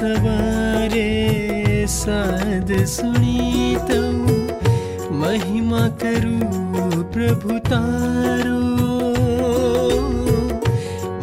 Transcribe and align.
सवारे 0.00 1.10
साधु 1.86 2.86
सुनीतौ। 2.86 4.02
महिमा 5.12 5.88
करु 5.88 6.38
प्रभु 7.02 7.58
तार। 7.58 8.48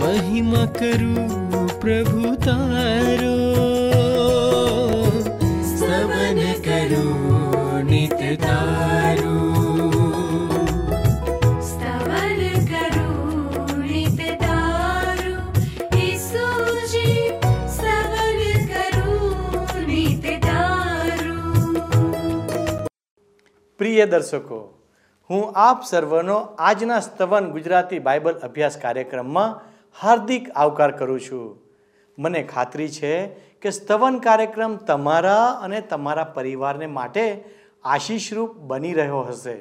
महिमा 0.04 0.66
करु 0.66 1.16
प्रभु 1.80 2.36
तार। 2.36 3.37
પ્રિય 23.98 24.06
દર્શકો, 24.06 24.58
હું 25.30 25.54
આપ 25.56 25.86
સર્વનો 25.86 26.36
આજના 26.38 27.00
સ્તવન 27.00 27.52
ગુજરાતી 27.52 28.00
બાઇબલ 28.00 28.34
અભ્યાસ 28.34 28.78
કાર્યક્રમમાં 28.78 29.56
હાર્દિક 30.02 30.50
આવકાર 30.50 30.92
કરું 30.92 31.22
છું. 31.22 31.58
મને 32.20 32.44
ખાતરી 32.44 32.90
છે 32.90 33.28
કે 33.62 33.70
સ્તવન 33.70 34.20
કાર્યક્રમ 34.20 34.76
તમારા 34.76 35.48
અને 35.64 35.82
તમારા 35.82 36.24
પરિવારને 36.24 36.86
માટે 36.86 37.44
આશીષરૂપ 37.84 38.56
બની 38.56 38.94
રહ્યો 38.94 39.22
હશે. 39.22 39.58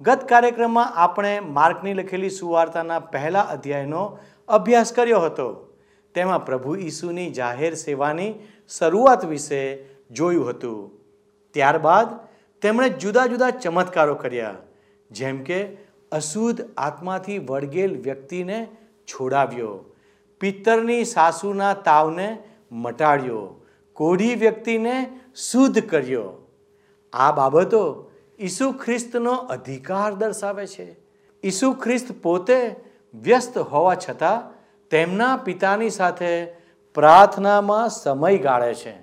ગત 0.00 0.28
કાર્યક્રમમાં 0.28 0.94
આપણે 0.96 1.40
માર્કની 1.40 1.94
લખેલી 1.94 2.30
સુવાર્તાના 2.30 2.98
પહેલા 2.98 3.40
અધ્યાયનો 3.40 4.18
અભ્યાસ 4.48 4.92
કર્યો 4.92 5.20
હતો. 5.20 5.48
તેમાં 6.14 6.46
પ્રભુ 6.46 6.76
ઈસુની 6.76 7.30
જાહેર 7.30 7.74
સેવાની 7.74 8.34
શરૂઆત 8.78 9.24
વિશે 9.24 9.64
જોયું 10.10 10.48
હતું. 10.48 10.90
ત્યારબાદ 11.50 12.33
તેમણે 12.64 12.88
જુદા 12.88 13.26
જુદા 13.26 13.50
ચમત્કારો 13.50 14.14
કર્યા. 14.14 14.54
જેમ 15.10 15.42
કે, 15.42 15.64
અશુદ્ધ 16.12 16.64
આત્માથી 16.76 17.38
વળગેલ 17.38 18.02
વ્યક્તિને 18.02 18.68
છોડાવ્યો. 19.06 19.94
પિત્તરની 20.40 21.04
સાસુના 21.04 21.74
તાવને 21.74 22.42
મટાડ્યો. 22.72 23.66
કોઢી 23.92 24.34
વ્યક્તિને 24.34 25.20
શુદ્ધ 25.36 25.90
કર્યો. 25.90 26.50
આ 27.12 27.32
બાબતો 27.32 28.10
ઈસુ 28.38 28.72
ખ્રિસ્તનો 28.72 29.32
અધિકાર 29.32 30.14
દર્શાવે 30.14 30.66
છે. 30.66 30.96
ઈસુ 31.44 31.72
ખ્રિસ્ત 31.72 32.12
પોતે 32.22 32.76
વ્યસ્ત 33.14 33.58
હોવા 33.58 33.94
છતાં 33.94 34.52
તેમના 34.90 35.36
પિતાની 35.36 35.90
સાથે 35.90 36.44
પ્રાર્થનામાં 36.94 37.88
સમય 37.88 38.38
ગાળે 38.38 38.74
છે. 38.74 38.96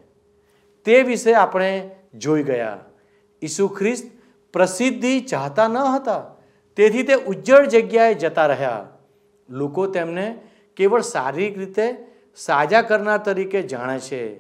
તે 0.84 1.02
વિશે 1.02 1.34
આપણે 1.34 1.96
જોઈ 2.14 2.44
ગયા. 2.44 2.80
ઈસુ 3.42 3.68
ખ્રિસ્ત 3.68 4.06
પ્રસિદ્ધિ 4.54 5.20
ચાહતા 5.20 5.68
ન 5.68 5.78
હતા. 5.78 6.24
તેથી 6.76 7.04
તે 7.04 7.14
ઉજ્જળ 7.14 7.66
જગ્યાએ 7.66 8.14
જતા 8.14 8.46
રહ્યા. 8.46 8.88
લોકો 9.50 9.88
તેમને 9.88 10.42
કેવળ 10.76 11.02
શારીરિક 11.02 11.58
રીતે 11.58 12.08
સાજા 12.36 12.82
કરનાર 12.82 13.18
તરીકે 13.18 13.62
જાણે 13.62 14.00
છે. 14.00 14.38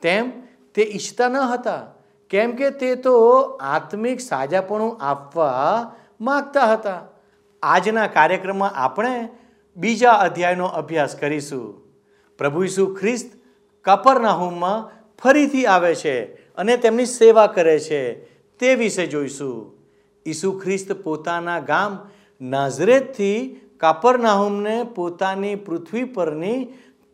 તેમ 0.00 0.32
તે 0.74 0.82
ઈચ્છતા 0.82 1.28
ન 1.28 1.36
હતા. 1.36 1.82
કેમ 2.30 2.52
કે 2.52 2.70
તે 2.70 2.94
તો 2.94 3.42
આત્મિક 3.60 4.20
સાજાપણું 4.20 4.98
આપવા 5.00 5.94
માગતા 6.20 6.72
હતા. 6.72 7.02
આજના 7.62 8.06
કાર્યક્રમમાં 8.06 8.70
આપણે 8.74 9.28
બીજા 9.76 10.10
અધ્યાયનો 10.10 10.66
અભ્યાસ 10.66 11.16
કરીશું. 11.16 11.82
પ્રભુ 12.38 12.64
ઈસુ 12.64 12.94
ખ્રિસ્ત 12.94 13.30
કપરનાહુમમાં 13.84 15.02
ફરીથી 15.22 15.66
આવે 15.66 15.94
છે 15.94 16.24
અને 16.54 16.76
તેમની 16.76 17.06
સેવા 17.06 17.46
કરે 17.46 17.78
છે. 17.78 18.31
તે 18.62 18.74
વિશે 18.74 19.06
જોઈશું. 19.06 19.72
ઈસુ 20.26 20.58
ખ્રિસ્ત 20.58 20.92
પોતાના 20.92 21.60
ગામ 21.60 22.10
નાઝરેતથી 22.40 23.60
કાપરનાહુમને 23.76 24.82
પોતાની 24.82 25.54
પૃથ્વી 25.54 26.04
પરની 26.04 26.64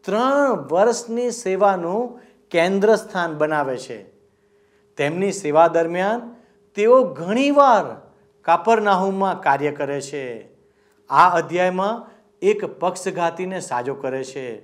ત્રણ 0.04 0.68
વર્ષની 0.70 1.30
સેવાનું 1.30 2.20
કેન્દ્ર 2.50 2.96
સ્થાન 2.96 3.34
બનાવે 3.34 3.76
છે. 3.76 4.02
તેમની 4.96 5.32
સેવા 5.32 5.68
દરમિયાન 5.68 6.36
તેઓ 6.74 7.04
ઘણીવાર 7.04 8.10
કાપરનાહુમમાં 8.42 9.40
કાર્ય 9.40 9.70
કરે 9.70 10.00
છે. 10.00 10.48
આ 11.10 11.28
અધ્યાયમાં 11.28 12.10
એક 12.42 12.64
પક્ષઘાતીને 12.64 13.60
સાજો 13.60 13.94
કરે 13.94 14.24
છે. 14.24 14.60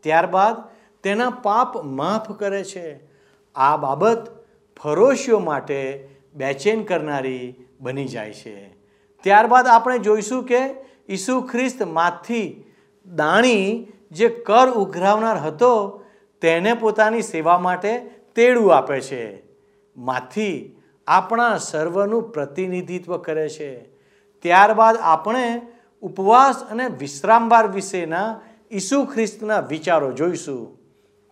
ત્યારબાદ 0.00 0.56
તેના 1.02 1.30
પાપ 1.30 1.76
માફ 1.76 2.32
કરે 2.32 2.64
છે. 2.64 3.00
આ 3.54 3.76
બાબત 3.76 4.26
ફરોશીઓ 4.82 5.38
માટે 5.38 6.15
બેચેન 6.36 6.84
કરનારી 6.84 7.54
બની 7.80 8.04
જાય 8.04 8.32
છે. 8.32 8.68
ત્યારબાદ 9.22 9.66
આપણે 9.66 9.98
જોઈશું 9.98 10.44
કે 10.44 10.58
ઈસુ 11.08 11.40
ખ્રિસ્ત 11.40 11.82
માથી 11.82 12.64
દાણી 13.14 13.86
જે 14.12 14.28
કર 14.28 14.70
ઉઘરાવનાર 14.70 15.38
હતો, 15.38 16.04
તેને 16.40 16.74
પોતાની 16.74 17.22
સેવા 17.22 17.58
માટે 17.58 17.98
તેડું 18.34 18.76
આપે 18.76 19.00
છે. 19.00 19.42
માથી 19.96 20.76
આપણા 21.06 21.58
સર્વનું 21.58 22.32
પ્રતિનિધિત્વ 22.32 23.16
કરે 23.16 23.48
છે. 23.48 23.82
ત્યારબાદ 24.42 24.96
આપણે 24.96 25.60
ઉપવાસ 26.02 26.62
અને 26.62 26.86
વિશ્રામવાર 26.86 27.66
વિશેના 27.66 28.40
ઈસુ 28.72 29.04
ખ્રિસ્તના 29.04 29.60
વિચારો 29.60 30.12
જોઈશું. 30.12 30.78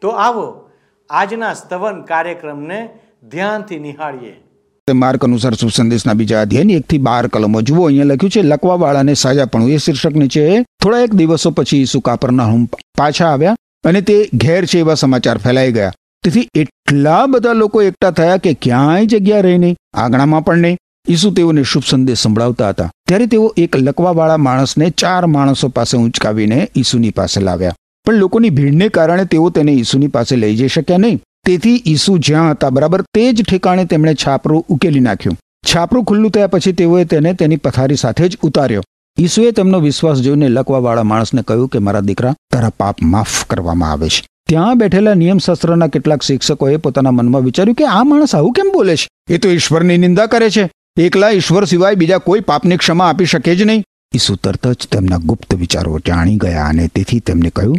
તો 0.00 0.09
આવો 0.09 0.71
આજના 1.10 1.54
સ્તવન 1.54 2.03
કાર્યક્રમને 2.03 2.98
ધ્યાનથી 3.28 3.78
નિહાળીએ. 3.78 4.44
માર્ક 4.93 5.25
અનુસાર 5.25 5.55
શુભ 5.55 5.71
બીજા 6.12 6.41
અધ્યાયની. 6.41 6.75
એકથી 6.75 6.99
બાર 6.99 7.27
કલમો. 7.27 7.61
જુઓ, 7.61 7.87
અહીંયા 7.87 8.05
લખ્યું 8.05 8.31
છે, 8.31 8.43
લકવાવાળાને 8.43 9.15
પણ 9.53 9.62
એ 9.62 9.77
શીર્ષક 9.77 10.12
નીચે 10.12 10.62
થોડા 10.83 10.99
એક 10.99 11.15
દિવસો 11.15 11.50
પછી 11.50 11.81
ઈસુ 11.81 12.00
કાપરના 12.00 12.49
પાછા 12.99 13.27
આવ્યા 13.27 13.56
અને 13.84 14.00
તે 14.00 14.31
ઘેર 14.34 14.65
છે 14.65 14.78
એવા 14.78 14.95
સમાચાર 14.95 15.39
ફેલાઈ 15.39 15.72
ગયા. 15.72 15.93
તેથી 16.25 16.49
એટલા 16.55 17.27
બધા 17.27 17.53
લોકો 17.53 17.83
એકઠા 17.83 18.11
થયા 18.11 18.37
કે 18.37 18.55
ક્યાંય 18.55 19.06
જગ્યા 19.06 19.41
રહી 19.41 19.59
નહીં, 19.59 19.77
આંગણામાં 19.95 20.45
પણ 20.45 20.59
નહીં. 20.59 20.78
ઈસુ 21.09 21.31
તેઓને 21.31 21.62
શુભ 21.62 21.83
સંદેશ 21.91 22.19
સંભળાવતા 22.19 22.69
હતા. 22.69 22.91
ત્યારે 23.09 23.27
તેઓ 23.27 23.55
એક 23.56 23.77
લકવાવાળા 23.77 24.37
માણસને 24.37 24.91
ચાર 24.91 25.27
માણસો 25.27 25.69
પાસે 25.69 25.99
ઊંચકાવીને 25.99 26.69
ઈસુની 26.77 27.11
પાસે 27.11 27.41
લાવ્યા. 27.41 27.75
પણ 28.05 28.15
લોકોની 28.15 28.51
ભીડને 28.51 28.89
કારણે 28.89 29.25
તેઓ 29.25 29.51
તેને 29.51 29.72
ઈસુની 29.72 30.06
પાસે 30.06 30.37
લઈ 30.37 30.56
જઈ 30.56 30.69
શક્યા 30.69 30.99
નહીં. 30.99 31.21
તેથી 31.44 31.82
ઈસુ 31.87 32.19
જ્યાં 32.19 32.50
હતા, 32.50 32.71
બરાબર, 32.71 33.03
તે 33.03 33.32
જ 33.32 33.43
ઠેકાણે 33.43 33.84
તેમણે 33.84 34.15
છાપરું 34.15 34.65
ઉકેલી 34.69 35.00
નાખ્યું. 35.00 35.37
છાપરું 35.75 36.05
ખુલ્લું 36.05 36.31
થયા 36.31 36.47
પછી 36.47 36.72
તેઓએ 36.72 37.05
તેને 37.05 37.32
તેની 37.32 37.56
પથારી 37.56 37.97
સાથે 37.97 38.28
જ 38.28 38.37
ઉતાર્યો. 38.43 38.82
ઈસુએ 39.19 39.50
તેમનો 39.50 39.81
વિશ્વાસ 39.81 40.19
જોઈને 40.19 40.49
લકવાવાળા 40.49 41.03
માણસને 41.03 41.43
કહ્યું 41.43 41.69
કે, 41.69 41.78
મારા 41.78 42.00
દીકરા, 42.00 42.34
તારા 42.53 42.69
પાપ 42.69 43.03
માફ 43.03 43.44
કરવામાં 43.44 43.92
આવે 43.92 44.09
છે. 44.09 44.27
ત્યાં 44.48 44.78
બેઠેલા 44.78 45.15
નિયમશાસ્ત્રના 45.15 45.86
કેટલાક 45.86 46.22
શિક્ષકોએ 46.22 46.77
પોતાના 46.77 47.10
મનમાં 47.10 47.42
વિચાર્યું 47.42 47.74
કે, 47.74 47.84
આ 47.84 48.03
માણસ 48.03 48.34
આવું 48.34 48.53
કેમ 48.53 48.71
બોલે 48.72 48.97
છે? 48.97 49.09
એ 49.30 49.39
તો 49.39 49.48
ઈશ્વરની 49.48 49.98
નિંદા 49.98 50.27
કરે 50.27 50.51
છે. 50.51 50.71
એકલા 51.01 51.30
ઈશ્વર 51.30 51.65
સિવાય 51.65 51.95
બીજા 51.95 52.18
કોઈ 52.18 52.41
પાપની 52.41 52.77
ક્ષમા 52.77 53.09
આપી 53.09 53.24
શકે 53.24 53.57
જ 53.57 53.63
નહીં. 53.63 53.84
ઈસુ 54.15 54.34
તરત 54.34 54.68
જ 54.68 54.89
તેમના 54.91 55.16
ગુપ્ત 55.16 55.54
વિચારો 55.54 55.98
જાણી 55.98 56.36
ગયા 56.36 56.66
અને 56.66 56.89
તેથી 56.89 57.21
તેમને 57.21 57.51
કહ્યું, 57.51 57.78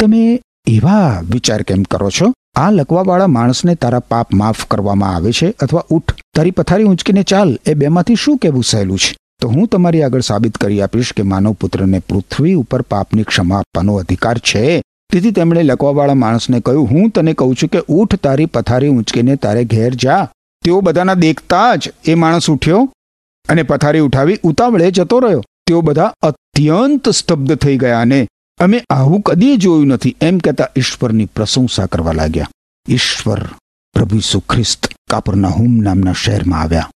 તમે 0.00 0.40
એવા 0.66 1.20
વિચાર 1.30 1.62
કેમ 1.62 1.82
કરો 1.82 2.10
છો? 2.10 2.34
આ 2.56 2.70
લકવાવાળા 2.70 3.26
માણસને 3.26 3.74
તારા 3.74 3.98
પાપ 3.98 4.34
માફ 4.34 4.66
કરવામાં 4.66 5.14
આવે 5.14 5.32
છે 5.32 5.54
અથવા 5.60 5.84
ઉઠ, 5.90 6.12
તારી 6.36 6.50
પથારી 6.50 6.84
ઊંચકીને 6.84 7.22
ચાલ, 7.22 7.58
એ 7.66 7.74
બેમાંથી 7.74 8.14
શું 8.14 8.38
કહેવું 8.38 8.64
સહેલું 8.64 8.98
છે? 8.98 9.16
તો 9.42 9.48
હું 9.48 9.66
તમારી 9.66 10.02
આગળ 10.02 10.20
સાબિત 10.20 10.56
કરી 10.56 10.80
આપીશ 10.80 11.12
કે 11.12 11.22
માનવ 11.22 11.52
પુત્રને 11.52 11.98
પૃથ્વી 11.98 12.54
ઉપર 12.54 12.82
પાપની 12.82 13.22
ક્ષમા 13.22 13.58
આપવાનો 13.58 13.94
અધિકાર 13.94 14.38
છે. 14.38 14.82
તેથી 15.12 15.30
તેમણે 15.30 15.62
લકવાવાળા 15.62 16.14
માણસને 16.14 16.60
કહ્યું, 16.60 16.90
હું 16.90 17.10
તને 17.10 17.32
કહું 17.32 17.54
છું 17.54 17.68
કે 17.68 17.78
ઉઠ, 17.88 18.14
તારી 18.14 18.46
પથારી 18.46 18.88
ઊંચકીને 18.88 19.36
તારે 19.36 19.64
ઘેર 19.64 19.94
જા. 19.94 20.28
તેઓ 20.64 20.80
બધાના 20.80 21.14
દેખતા 21.14 21.76
જ 21.76 21.92
એ 22.04 22.14
માણસ 22.14 22.50
ઉઠ્યો 22.50 22.92
અને 23.48 23.62
પથારી 23.62 24.00
ઉઠાવી 24.00 24.38
ઉતાવળે 24.42 24.90
જતો 24.90 25.18
રહ્યો. 25.18 25.42
તેઓ 25.66 25.80
બધા 25.80 26.12
અત્યંત 26.22 27.08
સ્તબ્ધ 27.08 27.54
થઈ 27.54 27.76
ગયા 27.76 28.00
અને 28.00 28.28
અમે 28.60 28.82
આવું 28.90 29.20
કદી 29.20 29.56
જોયું 29.56 29.86
નથી. 29.86 30.16
એમ 30.20 30.38
કહેતા 30.38 30.68
ઈશ્વરની 30.76 31.24
પ્રશંસા 31.24 31.86
કરવા 31.86 32.12
લાગ્યા. 32.12 32.48
ઈશ્વર 32.88 33.42
પ્રભુ 33.94 34.16
ઈસુ 34.16 34.40
ખ્રિસ્ત 34.40 34.88
કાપરનાહુમ 35.10 35.76
નામના 35.76 36.12
શહેરમાં 36.12 36.60
આવ્યા. 36.60 36.90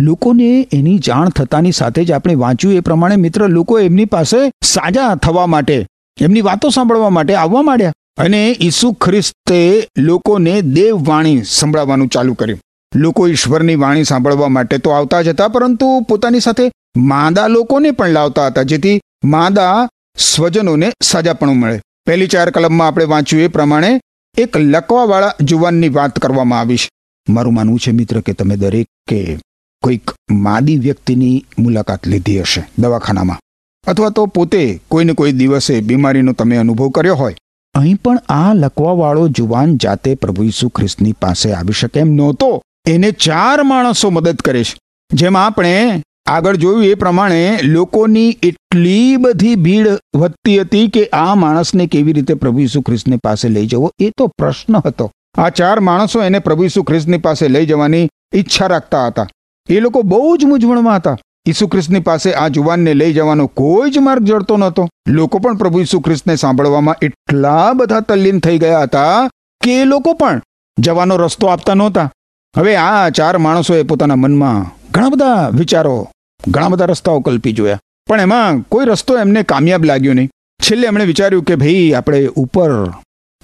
લોકોને 0.00 0.68
એની 0.72 0.98
જાણ 0.98 1.28
થતાની 1.28 1.72
સાથે 1.72 2.04
જ 2.04 2.12
આપણે 2.12 2.34
વાંચ્યું 2.34 2.74
એ 2.74 2.80
પ્રમાણે 2.80 3.16
મિત્ર, 3.16 3.48
લોકો 3.48 3.78
એમની 3.78 4.04
પાસે 4.04 4.52
સાજા 4.62 5.14
થવા 5.14 5.46
માટે, 5.46 5.86
એમની 6.20 6.40
વાતો 6.40 6.68
સાંભળવા 6.68 7.10
માટે 7.10 7.34
આવવા 7.34 7.62
માંડ્યા. 7.62 7.92
અને 8.18 8.56
ઈસુ 8.60 8.92
ખ્રિસ્તે 8.92 9.88
લોકોને 9.98 10.62
દેવવાણી 10.62 11.42
સંભળાવવાનું 11.42 12.08
ચાલુ 12.08 12.34
કર્યું. 12.34 12.60
લોકો 12.94 13.28
ઈશ્વરની 13.28 13.74
વાણી 13.74 14.04
સાંભળવા 14.04 14.48
માટે 14.48 14.78
તો 14.78 14.90
આવતા 14.90 15.22
જ 15.22 15.28
હતા, 15.28 15.48
પરંતુ 15.48 16.00
પોતાની 16.00 16.40
સાથે 16.40 16.70
માંદા 16.96 17.46
લોકોને 17.46 17.90
પણ 17.90 18.08
લાવતા 18.08 18.46
હતા, 18.46 18.62
જેથી 18.62 19.00
માંદા 19.24 19.88
સ્વજનોને 20.20 20.92
સાજાપણું 21.02 21.56
મળે. 21.56 21.80
પહેલી 22.06 22.26
ચાર 22.26 22.50
કલમમાં 22.50 22.88
આપણે 22.88 23.04
વાંચ્યું 23.04 23.42
એ 23.42 23.48
પ્રમાણે 23.48 24.00
એક 24.38 24.56
લકવાવાળા 24.56 25.34
જુવાનની 25.40 25.88
વાત 25.88 26.18
કરવામાં 26.18 26.60
આવી 26.60 26.76
છે. 26.76 26.88
મારું 27.28 27.54
માનવું 27.54 27.78
છે 27.78 27.90
મિત્ર 27.90 28.20
કે 28.20 28.32
તમે 28.32 28.56
દરેક 28.56 28.86
કે 29.08 29.38
કોઈક 29.82 30.10
માદી 30.30 30.76
વ્યક્તિની 30.76 31.44
મુલાકાત 31.58 32.06
લીધી 32.06 32.40
હશે 32.40 32.64
દવાખાનામાં. 32.78 33.40
અથવા 33.86 34.10
તો 34.10 34.26
પોતે 34.26 34.80
કોઈને 34.88 35.12
કોઈ 35.12 35.32
દિવસે 35.32 35.80
બીમારીનો 35.80 36.32
તમે 36.32 36.56
અનુભવ 36.56 36.88
કર્યો 36.88 37.14
હોય. 37.14 37.36
અહીં 37.74 37.96
પણ 37.96 38.18
આ 38.28 38.54
લકવાવાળો 38.54 39.28
જુવાન 39.28 39.76
જાતે 39.76 40.14
પ્રભુ 40.14 40.42
ઈસુ 40.42 40.68
ખ્રિસ્તની 40.68 41.12
પાસે 41.12 41.52
આવી 41.52 41.72
શકે 41.72 42.00
એમ 42.00 42.08
નહોતો. 42.08 42.62
એને 42.86 43.10
ચાર 43.10 43.62
માણસો 43.62 44.10
મદદ 44.10 44.36
કરે 44.36 44.64
છે. 44.64 44.78
જેમ 45.12 45.36
આપણે 45.36 46.02
આગળ 46.30 46.56
જોયું 46.56 46.84
એ 46.84 46.94
પ્રમાણે 46.94 47.58
લોકોની 47.62 48.38
એટલી 48.42 49.16
બધી 49.16 49.54
ભીડ 49.54 49.88
વધતી 50.14 50.60
હતી 50.60 50.88
કે 50.88 51.04
આ 51.06 51.34
માણસને 51.34 51.86
કેવી 51.86 52.12
રીતે 52.12 52.34
પ્રભુ 52.34 52.58
ઈસુ 52.58 52.80
ખ્રિસ્તની 52.80 53.16
પાસે 53.16 53.48
લઈ 53.48 53.66
જવો? 53.66 53.90
એ 53.98 54.10
તો 54.10 54.26
પ્રશ્ન 54.26 54.76
હતો. 54.76 55.12
આ 55.38 55.48
ચાર 55.48 55.80
માણસો 55.80 56.22
એને 56.22 56.38
પ્રભુ 56.38 56.64
ઈસુ 56.64 56.82
ખ્રિસ્તની 56.82 57.18
પાસે 57.18 57.48
લઈ 57.48 57.66
જવાની 57.66 58.08
ઈચ્છા 58.34 58.66
રાખતા 58.66 59.06
હતા. 59.06 59.26
એ 59.68 59.80
લોકો 59.80 60.02
બહુ 60.02 60.36
જ 60.36 60.44
મૂંઝવણમાં 60.44 60.96
હતા. 60.96 61.16
ઈસુ 61.46 61.68
ખ્રિસ્તની 61.68 62.00
પાસે 62.00 62.32
આ 62.32 62.48
જુવાનને 62.48 62.94
લઈ 62.94 63.12
જવાનો 63.12 63.46
કોઈ 63.46 63.90
જ 63.90 63.98
માર્ગ 63.98 64.24
જડતો 64.24 64.56
નહોતો. 64.56 64.88
લોકો 65.08 65.38
પણ 65.38 65.56
પ્રભુ 65.56 65.80
ઈસુ 65.80 66.00
ખ્રિસ્તને 66.00 66.36
સાંભળવામાં 66.36 66.96
એટલા 67.02 67.72
બધા 67.72 68.00
તલ્લીન 68.00 68.38
થઈ 68.38 68.58
ગયા 68.58 68.82
હતા 68.82 69.28
કે 69.64 69.80
એ 69.80 69.84
લોકો 69.84 70.12
પણ 70.12 70.40
જવાનો 70.78 71.16
રસ્તો 71.16 71.46
આપતા 71.46 71.74
નહોતા. 71.74 72.12
હવે 72.56 72.76
આ 72.76 73.08
ચાર 73.08 73.38
માણસોએ 73.38 73.82
પોતાના 73.82 74.16
મનમાં 74.16 74.76
ઘણા 74.90 75.08
બધા 75.08 75.48
વિચારો 75.52 76.08
ઘણા 76.48 76.68
બધા 76.68 76.84
રસ્તાઓ 76.84 77.20
કલ્પી 77.20 77.52
જોયા. 77.52 77.80
પણ 78.08 78.20
એમાં 78.20 78.60
કોઈ 78.60 78.86
રસ્તો 78.86 79.18
એમને 79.18 79.42
કામયાબ 79.42 79.84
લાગ્યો 79.84 80.12
નહીં. 80.12 80.30
છેલ્લે 80.62 80.86
એમણે 80.86 81.04
વિચાર્યું 81.04 81.44
કે 81.44 81.54
ભાઈ 81.54 81.92
આપણે 81.92 82.26
ઉપર, 82.26 82.92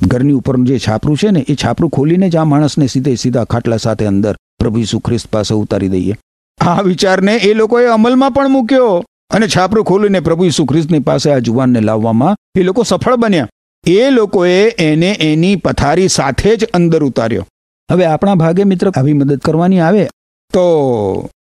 ઘરની 0.09 0.33
ઉપરનું 0.33 0.67
જે 0.67 0.79
છાપરું 0.79 1.17
છે 1.17 1.31
ને, 1.31 1.45
એ 1.49 1.55
છાપરું 1.55 1.91
ખોલીને 1.91 2.31
જ 2.31 2.37
આ 2.37 2.45
માણસને 2.45 2.87
સીધે 2.87 3.15
સીધા 3.15 3.45
ખાટલા 3.45 3.77
સાથે 3.77 4.07
અંદર 4.07 4.37
પ્રભુ 4.59 4.79
ઈસુ 4.79 4.99
ખ્રિસ્ત 4.99 5.29
પાસે 5.33 5.55
ઉતારી 5.55 5.89
દઈએ. 5.89 6.17
આ 6.61 6.81
વિચારને 6.83 7.37
એ 7.37 7.55
લોકોએ 7.55 7.87
અમલમાં 7.87 8.31
પણ 8.31 8.49
મૂક્યો 8.49 9.05
અને 9.31 9.49
છાપરું 9.49 9.85
ખોલીને 9.85 10.21
પ્રભુ 10.21 10.45
ઈસુ 10.45 10.65
ખ્રિસ્તની 10.65 10.99
પાસે 10.99 11.33
આ 11.33 11.39
જુવાનને 11.39 11.81
લાવવામાં 11.81 12.37
એ 12.61 12.63
લોકો 12.63 12.83
સફળ 12.83 13.17
બન્યા. 13.17 13.49
એ 13.87 14.11
લોકોએ 14.11 14.69
એને 14.69 15.11
એની 15.21 15.57
પથારી 15.57 16.09
સાથે 16.09 16.57
જ 16.57 16.65
અંદર 16.65 17.05
ઉતાર્યો. 17.05 17.47
હવે 17.91 18.05
આપણા 18.05 18.35
ભાગે 18.35 18.65
મિત્ર 18.65 18.93
આવી 18.97 19.13
મદદ 19.13 19.39
કરવાની 19.39 19.81
આવે 19.81 20.09
તો 20.53 20.65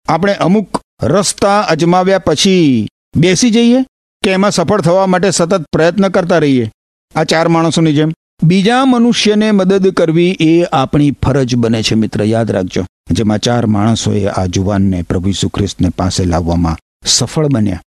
આપણે 0.07 0.33
અમુક 0.33 0.81
રસ્તા 1.03 1.61
અજમાવ્યા 1.61 2.19
પછી 2.19 2.87
બેસી 3.15 3.49
જઈએ 3.49 3.85
કે 4.23 4.31
એમાં 4.31 4.51
સફળ 4.51 4.81
થવા 4.81 5.05
માટે 5.05 5.31
સતત 5.31 5.65
પ્રયત્ન 5.71 6.07
કરતા 6.07 6.37
રહીએ. 6.37 6.71
આ 7.15 7.23
ચાર 7.23 7.47
માણસોની 7.47 7.93
જેમ. 7.93 8.13
બીજા 8.43 8.85
મનુષ્યને 8.85 9.51
મદદ 9.51 9.87
કરવી 9.87 10.37
એ 10.39 10.63
આપણી 10.63 11.11
ફરજ 11.11 11.55
બને 11.55 11.83
છે 11.83 11.95
મિત્ર, 11.95 12.23
યાદ 12.23 12.51
રાખજો. 12.51 12.85
જેમાં 13.11 13.39
ચાર 13.39 13.65
માણસોએ 13.65 14.25
આ 14.25 14.45
જુવાનને 14.45 15.01
પ્રભુ 15.01 15.29
ઈસુ 15.29 15.51
પાસે 15.97 16.25
લાવવામાં 16.25 16.77
સફળ 17.05 17.47
બન્યા. 17.47 17.81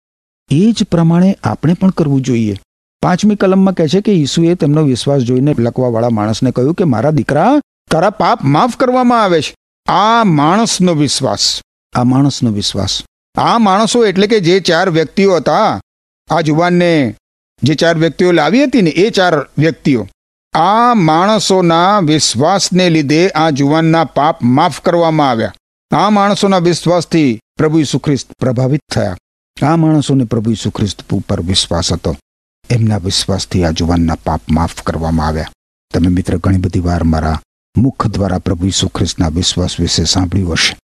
એ 0.50 0.72
જ 0.72 0.84
પ્રમાણે 0.90 1.38
આપણે 1.44 1.74
પણ 1.74 1.90
કરવું 1.90 2.20
જોઈએ. 2.20 2.56
પાંચમી 3.02 3.34
કલમમાં 3.34 3.74
કહે 3.74 3.88
છે 3.88 4.00
કે 4.00 4.12
ઈસુએ 4.12 4.54
તેમનો 4.54 4.82
વિશ્વાસ 4.82 5.22
જોઈને 5.22 5.54
લખવાવાળા 5.58 6.08
માણસને 6.08 6.50
કહ્યું 6.50 6.74
કે 6.74 6.84
મારા 6.84 7.10
દીકરા, 7.10 7.60
તારા 7.90 8.10
પાપ 8.10 8.44
માફ 8.44 8.76
કરવામાં 8.76 9.24
આવે 9.24 9.42
છે. 9.42 9.54
આ 9.92 10.24
માણસનો 10.24 10.94
વિશ્વાસ. 10.94 11.60
આ 11.94 12.04
માણસનો 12.04 12.50
વિશ્વાસ. 12.50 13.02
આ 13.34 13.58
માણસો 13.58 14.06
એટલે 14.06 14.26
કે 14.26 14.40
જે 14.40 14.60
ચાર 14.60 14.90
વ્યક્તિઓ 14.90 15.36
હતા, 15.36 15.80
આ 16.30 16.40
જુવાનને 16.40 17.16
જે 17.62 17.74
ચાર 17.74 17.98
વ્યક્તિઓ 17.98 18.32
લાવી 18.32 18.64
હતી 18.64 18.82
ને, 18.82 18.90
એ 18.90 19.10
ચાર 19.10 19.46
વ્યક્તિઓ. 19.58 20.08
આ 20.54 20.94
માણસોના 20.94 21.98
વિશ્વાસને 21.98 22.90
લીધે 22.90 23.28
આ 23.28 23.50
જુવાનના 23.50 24.04
પાપ 24.04 24.42
માફ 24.42 24.80
કરવામાં 24.80 25.30
આવ્યા. 25.30 25.52
આ 25.96 26.10
માણસોના 26.10 26.58
વિશ્વાસથી 26.58 27.40
પ્રભુ 27.56 27.78
ઈસુ 27.78 27.98
ખ્રિસ્ત 27.98 28.32
પ્રભાવિત 28.40 28.80
થયા. 28.94 29.16
આ 29.62 29.76
માણસોને 29.76 30.24
પ્રભુ 30.24 30.50
ઈસુ 30.50 30.70
ખ્રિસ્ત 30.70 31.02
ઉપર 31.12 31.40
વિશ્વાસ 31.40 31.92
હતો. 31.92 32.16
એમના 32.70 32.96
વિશ્વાસથી 32.96 33.64
આ 33.64 33.70
જુવાનના 33.70 34.14
પાપ 34.14 34.40
માફ 34.50 34.82
કરવામાં 34.82 35.26
આવ્યા. 35.26 35.44
તમે 35.94 36.08
મિત્ર, 36.08 36.36
ઘણી 36.36 36.56
બધી 36.56 36.80
વાર 36.80 37.04
મારા 37.04 37.40
મુખ 37.76 38.06
દ્વારા 38.06 38.38
પ્રભુ 38.38 38.66
ઈસુ 38.66 38.88
ખ્રિસ્તના 38.88 39.28
વિશ્વાસ 39.28 39.80
વિશે 39.80 40.04
સાંભળ્યું 40.04 40.52
હશે. 40.52 40.76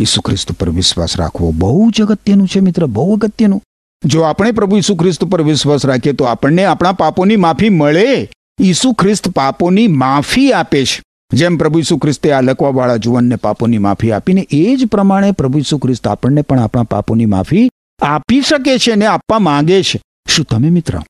ઈસુ 0.00 0.20
ખ્રિસ્ત 0.20 0.52
પર 0.52 0.70
વિશ્વાસ 0.70 1.16
રાખવો 1.16 1.50
બહુ 1.50 1.90
જ 1.90 2.02
અગત્યનું 2.02 2.48
છે 2.48 2.60
મિત્ર 2.60 2.86
બહુ 2.86 3.16
અગત્યનું 3.16 3.62
જો 4.04 4.20
આપણે 4.20 4.52
પ્રભુ 4.52 4.76
ઈસુ 4.76 4.96
ખ્રિસ્ત 4.96 5.24
પર 5.24 5.42
વિશ્વાસ 5.42 5.86
રાખીએ 5.86 6.12
તો 6.12 6.24
આપણને 6.24 6.64
આપણા 6.64 6.92
પાપોની 6.92 7.36
માફી 7.36 7.68
મળે 7.68 8.30
ઈસુ 8.60 8.92
ખ્રિસ્ત 8.92 9.28
પાપોની 9.28 9.88
માફી 9.88 10.52
આપે 10.52 10.84
છે 10.84 11.02
જેમ 11.34 11.56
પ્રભુ 11.56 11.78
ઈસુ 11.78 11.98
ખ્રિસ્તે 11.98 12.32
આ 12.32 12.40
લકવાવાળા 12.40 12.96
જુવાનને 12.96 13.36
પાપોની 13.36 13.78
માફી 13.78 14.12
આપીને, 14.12 14.46
એ 14.50 14.76
જ 14.76 14.86
પ્રમાણે 14.86 15.32
પ્રભુ 15.32 15.58
ઈસુ 15.58 15.78
ખ્રિસ્ત 15.78 16.08
આપણને 16.08 16.42
પણ 16.42 16.60
આપણા 16.60 16.82
પાપોની 16.82 17.26
માફી 17.26 17.70
આપી 18.02 18.40
શકે 18.40 18.78
છે 18.78 18.92
અને 18.92 19.06
આપવા 19.06 19.38
માંગે 19.38 19.82
છે. 19.82 20.00
શું 20.28 20.44
તમે 20.44 20.70
મિત્ર, 20.70 21.00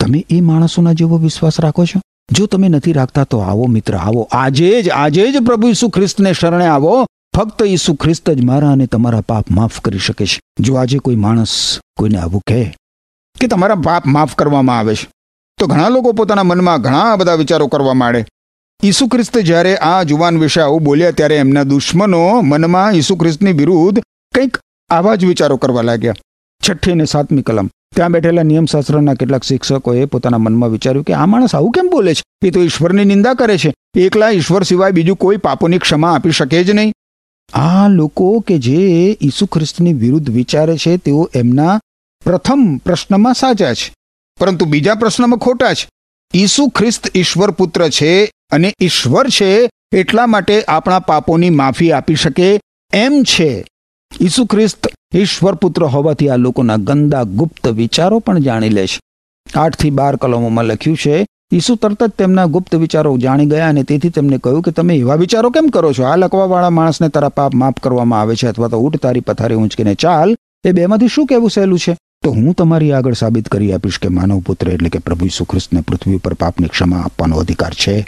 તમે 0.00 0.24
એ 0.30 0.40
માણસોના 0.40 0.92
જેવો 0.92 1.18
વિશ્વાસ 1.18 1.60
રાખો 1.60 1.84
છો? 1.84 2.00
જો 2.32 2.46
તમે 2.46 2.68
નથી 2.68 2.92
રાખતા, 2.92 3.24
તો 3.24 3.38
આવો 3.38 3.66
મિત્ર, 3.66 3.96
આવો. 3.96 4.28
આજે 4.32 4.82
જ 4.82 4.90
આજે 4.90 5.32
જ 5.32 5.36
પ્રભુ 5.46 5.68
ઈસુ 5.68 5.88
ખ્રિસ્તને 5.88 6.32
શરણે 6.32 6.66
આવો. 6.66 7.06
ફક્ત 7.36 7.62
ઈસુ 7.66 7.94
ખ્રિસ્ત 7.94 8.30
જ 8.30 8.44
મારા 8.44 8.70
અને 8.70 8.86
તમારા 8.86 9.20
પાપ 9.20 9.50
માફ 9.50 9.80
કરી 9.80 9.98
શકે 9.98 10.26
છે. 10.26 10.40
જો 10.60 10.74
આજે 10.74 10.98
કોઈ 10.98 11.16
માણસ 11.16 11.52
કોઈને 11.96 12.18
આવું 12.18 12.42
કહે 12.46 12.76
કે 13.40 13.46
તમારા 13.46 13.74
પાપ 13.74 14.06
માફ 14.06 14.34
કરવામાં 14.34 14.78
આવે 14.78 14.94
છે, 14.94 15.08
તો 15.58 15.66
ઘણા 15.66 15.88
લોકો 15.88 16.12
પોતાના 16.12 16.42
મનમાં 16.42 16.82
ઘણા 16.82 17.16
બધા 17.16 17.34
વિચારો 17.34 17.66
કરવા 17.66 17.94
માંડે. 17.94 18.26
ઈસુ 18.82 19.08
ખ્રિસ્ત 19.08 19.38
જ્યારે 19.38 19.76
આ 19.76 20.02
જુવાન 20.02 20.38
વિશે 20.38 20.60
આવું 20.60 20.82
બોલ્યા 20.82 21.10
ત્યારે 21.10 21.36
એમના 21.36 21.62
દુશ્મનો 21.62 22.40
મનમાં 22.42 22.92
ઈસુ 22.92 23.16
ખ્રિસ્તની 23.16 23.52
વિરુદ્ધ 23.52 24.00
કંઈક 24.34 24.58
આવા 24.90 25.14
જ 25.14 25.24
વિચારો 25.24 25.56
કરવા 25.56 25.82
લાગ્યા. 25.82 26.14
છઠ્ઠી 26.62 26.92
અને 26.92 27.04
સાતમી 27.04 27.42
કલમ. 27.42 27.66
ત્યાં 27.96 28.12
બેઠેલા 28.12 28.42
નિયમશાસ્ત્રના 28.42 29.14
કેટલાક 29.14 29.44
શિક્ષકોએ 29.44 30.04
પોતાના 30.04 30.38
મનમાં 30.38 30.70
વિચાર્યું 30.70 31.04
કે 31.04 31.12
આ 31.12 31.26
માણસ 31.26 31.54
આવું 31.54 31.72
કેમ 31.72 31.88
બોલે 31.90 32.14
છે? 32.14 32.22
એ 32.44 32.50
તો 32.50 32.62
ઈશ્વરની 32.62 33.04
નિંદા 33.04 33.34
કરે 33.34 33.58
છે. 33.58 33.74
એકલા 33.96 34.30
ઈશ્વર 34.30 34.62
સિવાય 34.62 34.90
બીજું 34.90 35.16
કોઈ 35.16 35.36
પાપોની 35.36 35.78
ક્ષમા 35.78 36.14
આપી 36.14 36.30
શકે 36.30 36.64
જ 36.64 36.70
નહીં. 36.70 36.92
આ 37.52 37.88
લોકો 37.88 38.40
કે 38.40 38.58
જે 38.58 39.18
ઈસુ 39.22 39.46
ખ્રિસ્તની 39.46 39.92
વિરુદ્ધ 39.92 40.30
વિચારે 40.30 40.76
છે, 40.76 40.96
તેઓ 40.96 41.30
એમના 41.34 41.80
પ્રથમ 42.24 42.76
પ્રશ્નમાં 42.76 43.34
સાચા 43.34 43.74
છે. 43.74 43.94
પરંતુ 44.40 44.64
બીજા 44.64 44.94
પ્રશ્નમાં 44.94 45.38
ખોટા 45.38 45.74
છે. 45.74 45.88
ઈસુ 46.34 46.68
ખ્રિસ્ત 46.68 47.16
ઈશ્વર 47.16 47.50
પુત્ર 47.50 47.88
છે 47.88 48.24
અને 48.24 48.74
ઈશ્વર 48.80 49.28
છે 49.28 49.70
એટલા 49.92 50.26
માટે 50.26 50.64
આપણા 50.64 50.98
પાપોની 50.98 51.50
માફી 51.50 51.92
આપી 51.92 52.14
શકે 52.14 52.60
એમ 52.92 53.22
છે. 53.22 53.66
ઈસુ 54.20 54.44
ખ્રિસ્ત 54.44 54.88
ઈશ્વર 55.14 55.54
પુત્ર 55.54 55.84
હોવાથી 55.84 56.28
આ 56.28 56.36
લોકોના 56.36 56.76
ગંદા 56.76 57.22
ગુપ્ત 57.22 57.68
વિચારો 57.68 58.18
પણ 58.18 58.38
જાણી 58.38 58.68
લે 58.68 58.86
છે. 58.86 59.00
આઠથી 59.54 59.90
બાર 59.90 60.16
કલમોમાં 60.16 60.64
લખ્યું 60.64 60.96
છે 60.96 61.26
ઈસુ 61.52 61.74
તરત 61.74 62.02
જ 62.02 62.10
તેમના 62.10 62.44
ગુપ્ત 62.44 62.74
વિચારો 62.74 63.18
જાણી 63.18 63.46
ગયા 63.46 63.68
અને 63.68 63.82
તેથી 63.82 64.08
તેમને 64.08 64.38
કહ્યું 64.38 64.62
કે 64.62 64.70
તમે 64.70 64.94
એવા 64.96 65.14
વિચારો 65.14 65.50
કેમ 65.50 65.66
કરો 65.66 65.92
છો? 65.92 66.02
આ 66.02 66.16
લકવાવાળા 66.16 66.70
માણસને 66.70 67.08
તારા 67.08 67.28
પાપ 67.28 67.54
માફ 67.54 67.74
કરવામાં 67.82 68.20
આવે 68.20 68.36
છે 68.36 68.46
અથવા 68.46 68.68
તો 68.68 68.78
ઊંટ 68.78 68.96
તારી 68.96 69.20
પથારી 69.20 69.54
ઊંચકીને 69.54 69.94
ચાલ, 69.94 70.36
એ 70.64 70.72
બેમાંથી 70.72 71.08
શું 71.08 71.26
કહેવું 71.26 71.50
સહેલું 71.50 71.78
છે? 71.78 71.96
તો 72.24 72.30
હું 72.30 72.54
તમારી 72.54 72.92
આગળ 72.92 73.12
સાબિત 73.12 73.48
કરી 73.48 73.72
આપીશ 73.72 73.98
કે 73.98 74.08
માનવ 74.08 74.40
પુત્ર 74.40 74.68
એટલે 74.68 74.88
કે 74.88 74.98
પ્રભુ 74.98 75.26
ઈસુ 75.26 75.44
પૃથ્વી 75.88 76.16
પર 76.16 76.34
પાપની 76.34 76.68
ક્ષમા 76.68 76.96
આપવાનો 76.96 77.36
અધિકાર 77.36 77.74
છે. 77.74 78.06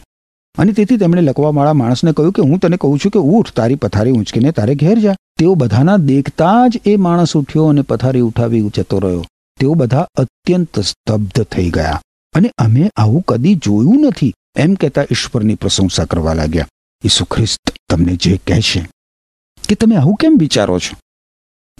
અને 0.58 0.72
તેથી 0.72 0.96
તેમણે 0.96 1.20
લકવાવાળા 1.20 1.72
માણસને 1.72 2.12
કહ્યું 2.12 2.32
કે 2.32 2.42
હું 2.42 2.58
તને 2.58 2.76
કહું 2.76 2.98
છું 2.98 3.10
કે 3.10 3.18
ઊઠ 3.18 3.52
તારી 3.52 3.74
પથારી 3.74 4.10
ઊંચકીને 4.10 4.50
તારે 4.50 4.74
ઘેર 4.74 4.98
જા. 4.98 5.14
તેઓ 5.38 5.54
બધાના 5.54 5.96
દેખતા 5.96 6.68
જ 6.68 6.80
એ 6.86 6.96
માણસ 6.96 7.36
ઉઠ્યો 7.36 7.64
અને 7.64 7.82
પથારી 7.82 8.20
ઉઠાવી 8.20 8.70
જતો 8.76 8.98
રહ્યો. 8.98 9.24
તેઓ 9.60 9.74
બધા 9.74 10.06
અત્યંત 10.14 10.80
સ્તબ્ધ 10.80 11.42
થઈ 11.42 11.70
ગયા. 11.70 12.00
અને 12.34 12.52
અમે 12.58 12.90
આવું 12.96 13.22
કદી 13.22 13.54
જોયું 13.54 14.00
નથી. 14.00 14.34
એમ 14.56 14.74
કહેતા 14.74 15.02
ઈશ્વરની 15.02 15.54
પ્રશંસા 15.54 16.04
કરવા 16.04 16.34
લાગ્યા. 16.34 16.68
ઈસુ 17.04 17.24
ખ્રિસ્ત 17.24 17.72
તમને 17.90 18.16
જે 18.16 18.36
કહે 18.36 18.60
છે 18.60 18.88
કે 19.68 19.74
તમે 19.74 19.96
આવું 19.96 20.16
કેમ 20.16 20.36
વિચારો 20.38 20.78
છો? 20.78 20.96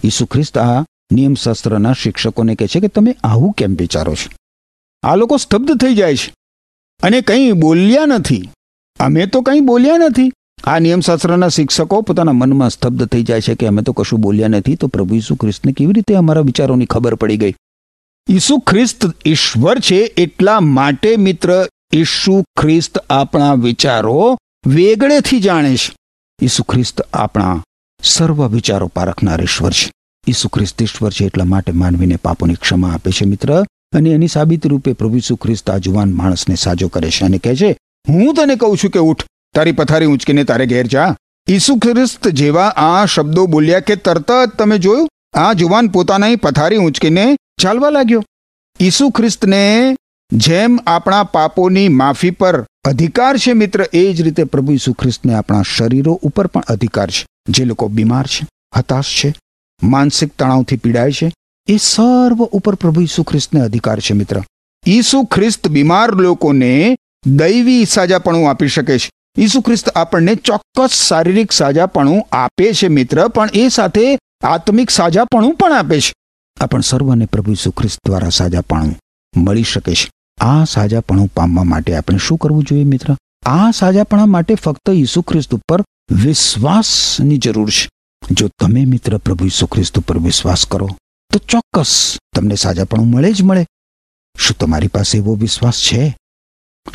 ઈસુ 0.04 0.26
ખ્રિસ્ત 0.26 0.58
આ 0.58 0.84
નિયમશાસ્ત્રના 1.12 1.92
શિક્ષકોને 1.92 2.54
કહે 2.54 2.66
છે 2.66 2.80
કે 2.80 2.88
તમે 2.88 3.16
આવું 3.24 3.52
કેમ 3.52 3.74
વિચારો 3.74 4.14
છો? 4.14 4.30
આ 5.02 5.14
લોકો 5.16 5.36
સ્તબ્ધ 5.36 5.80
થઈ 5.80 5.94
જાય 5.94 6.16
છે 6.16 6.34
અને 7.02 7.20
કંઈ 7.20 7.52
બોલ્યા 7.52 8.06
નથી. 8.06 8.48
અમે 9.00 9.26
તો 9.26 9.40
કંઈ 9.40 9.60
બોલ્યા 9.60 9.98
નથી. 9.98 10.32
આ 10.64 10.78
નિયમશાસ્ત્રના 10.78 11.48
શિક્ષકો 11.48 12.00
પોતાના 12.00 12.32
મનમાં 12.32 12.70
સ્તબ્ધ 12.70 13.08
થઈ 13.08 13.22
જાય 13.22 13.40
છે 13.40 13.54
કે 13.54 13.66
અમે 13.66 13.82
તો 13.82 13.92
કશું 13.92 14.20
બોલ્યા 14.20 14.48
નથી. 14.48 14.76
તો 14.76 14.86
પ્રભુ 14.86 15.14
ઈસુ 15.14 15.34
ખ્રિસ્તને 15.34 15.72
કેવી 15.72 15.92
રીતે 15.92 16.14
અમારા 16.14 16.40
વિચારોની 16.40 16.86
ખબર 16.86 17.14
પડી 17.14 17.36
ગઈ? 17.36 17.54
ઈસુ 18.28 18.58
ખ્રિસ્ત 18.58 19.06
ઈશ્વર 19.26 19.78
છે 19.78 19.96
એટલા 19.96 20.60
માટે 20.60 21.16
મિત્ર, 21.16 21.66
ઈસુ 21.92 22.42
ખ્રિસ્ત 22.60 22.98
આપણા 22.98 23.54
વિચારો 23.54 24.38
વેગળેથી 24.66 25.40
જાણે 25.40 25.76
છે. 25.76 25.96
ઈસુ 26.42 26.62
ખ્રિસ્ત 26.62 27.00
આપણા 27.00 27.62
સર્વ 28.02 28.48
વિચારો 28.48 28.86
પારખનાર 28.86 29.42
ઈશ્વર 29.42 29.72
છે. 29.72 29.92
ઈસુ 30.28 30.48
ખ્રિસ્ત 30.48 30.82
ઈશ્વર 30.82 31.12
છે 31.12 31.24
એટલા 31.24 31.44
માટે 31.44 31.72
માનવીને 31.72 32.16
પાપોની 32.16 32.54
ક્ષમા 32.54 32.92
આપે 32.92 33.10
છે, 33.10 33.24
મિત્ર. 33.24 33.64
અને 33.92 34.10
એની 34.10 34.28
સાબિત 34.28 34.66
રૂપે 34.66 34.92
પ્રભુ 34.92 35.16
ઈસુ 35.16 35.36
ખ્રિસ્ત 35.36 35.70
આ 35.70 35.76
જુવાન 35.76 36.12
માણસને 36.12 36.54
સાજો 36.54 36.88
કરે 36.88 37.10
છે 37.10 37.24
અને 37.24 37.38
કહે 37.38 37.56
છે, 37.56 37.76
હું 38.08 38.34
તને 38.34 38.56
કહું 38.56 38.76
છું 38.76 38.90
કે 38.90 38.98
ઉઠ. 38.98 39.24
તારી 39.54 39.72
પથારી 39.72 40.06
ઊંચકીને 40.06 40.44
તારે 40.44 40.66
ઘેર 40.66 40.86
જા. 40.86 41.16
ઈસુ 41.48 41.76
ખ્રિસ્ત 41.76 42.28
જેવા 42.28 42.68
આ 42.68 43.04
શબ્દો 43.04 43.46
બોલ્યા 43.46 43.80
કે 43.80 43.96
તરત 43.96 44.30
જ 44.30 44.50
તમે 44.58 44.78
જોયું? 44.78 45.08
આ 45.34 45.52
જુવાન 45.52 45.88
પોતાની 45.88 46.36
પથારી 46.36 46.76
ઊંચકીને 46.76 47.36
ચાલવા 47.62 47.90
લાગ્યો. 47.90 48.24
ઈસુ 48.80 49.10
ખ્રિસ્તને 49.10 49.96
જેમ 50.32 50.78
આપણા 50.86 51.22
પાપોની 51.22 51.88
માફી 51.88 52.30
પર 52.30 52.66
અધિકાર 52.84 53.36
છે 53.36 53.52
મિત્ર, 53.52 53.86
એ 53.92 54.12
જ 54.12 54.22
રીતે 54.22 54.44
પ્રભુ 54.44 54.72
ઈસુ 54.72 54.92
ખ્રિસ્તને 54.92 55.34
આપણા 55.34 55.62
શરીરો 55.62 56.12
ઉપર 56.12 56.46
પણ 56.46 56.62
અધિકાર 56.68 57.10
છે. 57.10 57.26
જે 57.48 57.64
લોકો 57.64 57.88
બીમાર 57.88 58.26
છે, 58.26 58.46
હતાશ 58.76 59.04
છે, 59.04 59.34
માનસિક 59.82 60.32
તણાવથી 60.38 60.76
પીડાય 60.76 61.12
છે, 61.12 61.32
એ 61.68 61.76
સર્વ 61.76 62.44
ઉપર 62.44 62.74
પ્રભુ 62.74 63.00
ઈસુ 63.00 63.22
ખ્રિસ્તને 63.22 63.60
અધિકાર 63.60 64.00
છે 64.00 64.14
મિત્ર. 64.14 64.42
ઈસુ 64.86 65.24
ખ્રિસ્ત 65.24 65.68
બીમાર 65.68 66.12
લોકોને 66.12 66.96
દૈવી 67.26 67.84
સાજાપણું 67.84 68.50
આપી 68.50 68.68
શકે 68.68 68.98
છે. 68.98 69.10
ઈસુ 69.38 69.60
ખ્રિસ્ત 69.60 69.88
આપણને 69.88 70.34
ચોક્કસ 70.34 70.90
શારીરિક 71.08 71.52
સાજાપણું 71.52 72.26
આપે 72.32 72.72
છે 72.72 72.88
મિત્ર, 72.88 73.28
પણ 73.28 73.48
એ 73.54 73.68
સાથે 73.68 74.18
આત્મિક 74.42 74.90
સાજાપણું 74.90 75.54
પણ 75.54 75.72
આપે 75.72 76.00
છે. 76.00 76.12
આ 76.64 76.66
પણ 76.66 76.80
સર્વને 76.80 77.26
પ્રભુ 77.26 77.52
ઈસુ 77.52 77.70
ખ્રિસ્ત 77.70 78.00
દ્વારા 78.06 78.28
સાજાપણું 78.28 79.00
મળી 79.36 79.62
શકે 79.62 79.94
છે. 79.94 80.10
આ 80.40 80.64
સાજાપણું 80.64 81.28
પામવા 81.28 81.64
માટે 81.64 81.96
આપણે 81.96 82.18
શું 82.18 82.38
કરવું 82.38 82.64
જોઈએ 82.64 82.84
મિત્ર? 82.84 83.16
આ 83.46 83.70
સાજાપણા 83.70 84.26
માટે 84.26 84.54
ફક્ત 84.54 84.90
ઈસુ 84.90 85.22
ખ્રિસ્ત 85.22 85.54
ઉપર 85.54 85.84
વિશ્વાસની 86.10 87.38
જરૂર 87.38 87.70
છે. 87.70 87.88
જો 88.30 88.48
તમે 88.60 88.84
મિત્ર 88.84 89.18
પ્રભુ 89.18 89.44
ઈસુ 89.44 89.66
ખ્રિસ્ત 89.66 89.98
ઉપર 89.98 90.18
વિશ્વાસ 90.18 90.66
કરો, 90.66 90.88
તો 91.32 91.38
ચોક્કસ 91.38 92.18
તમને 92.36 92.54
સાજાપણું 92.54 93.06
મળે 93.06 93.32
જ 93.32 93.42
મળે. 93.42 93.66
શું 94.38 94.58
તમારી 94.58 94.88
પાસે 94.88 95.18
એવો 95.18 95.34
વિશ્વાસ 95.34 95.80
છે? 95.80 96.16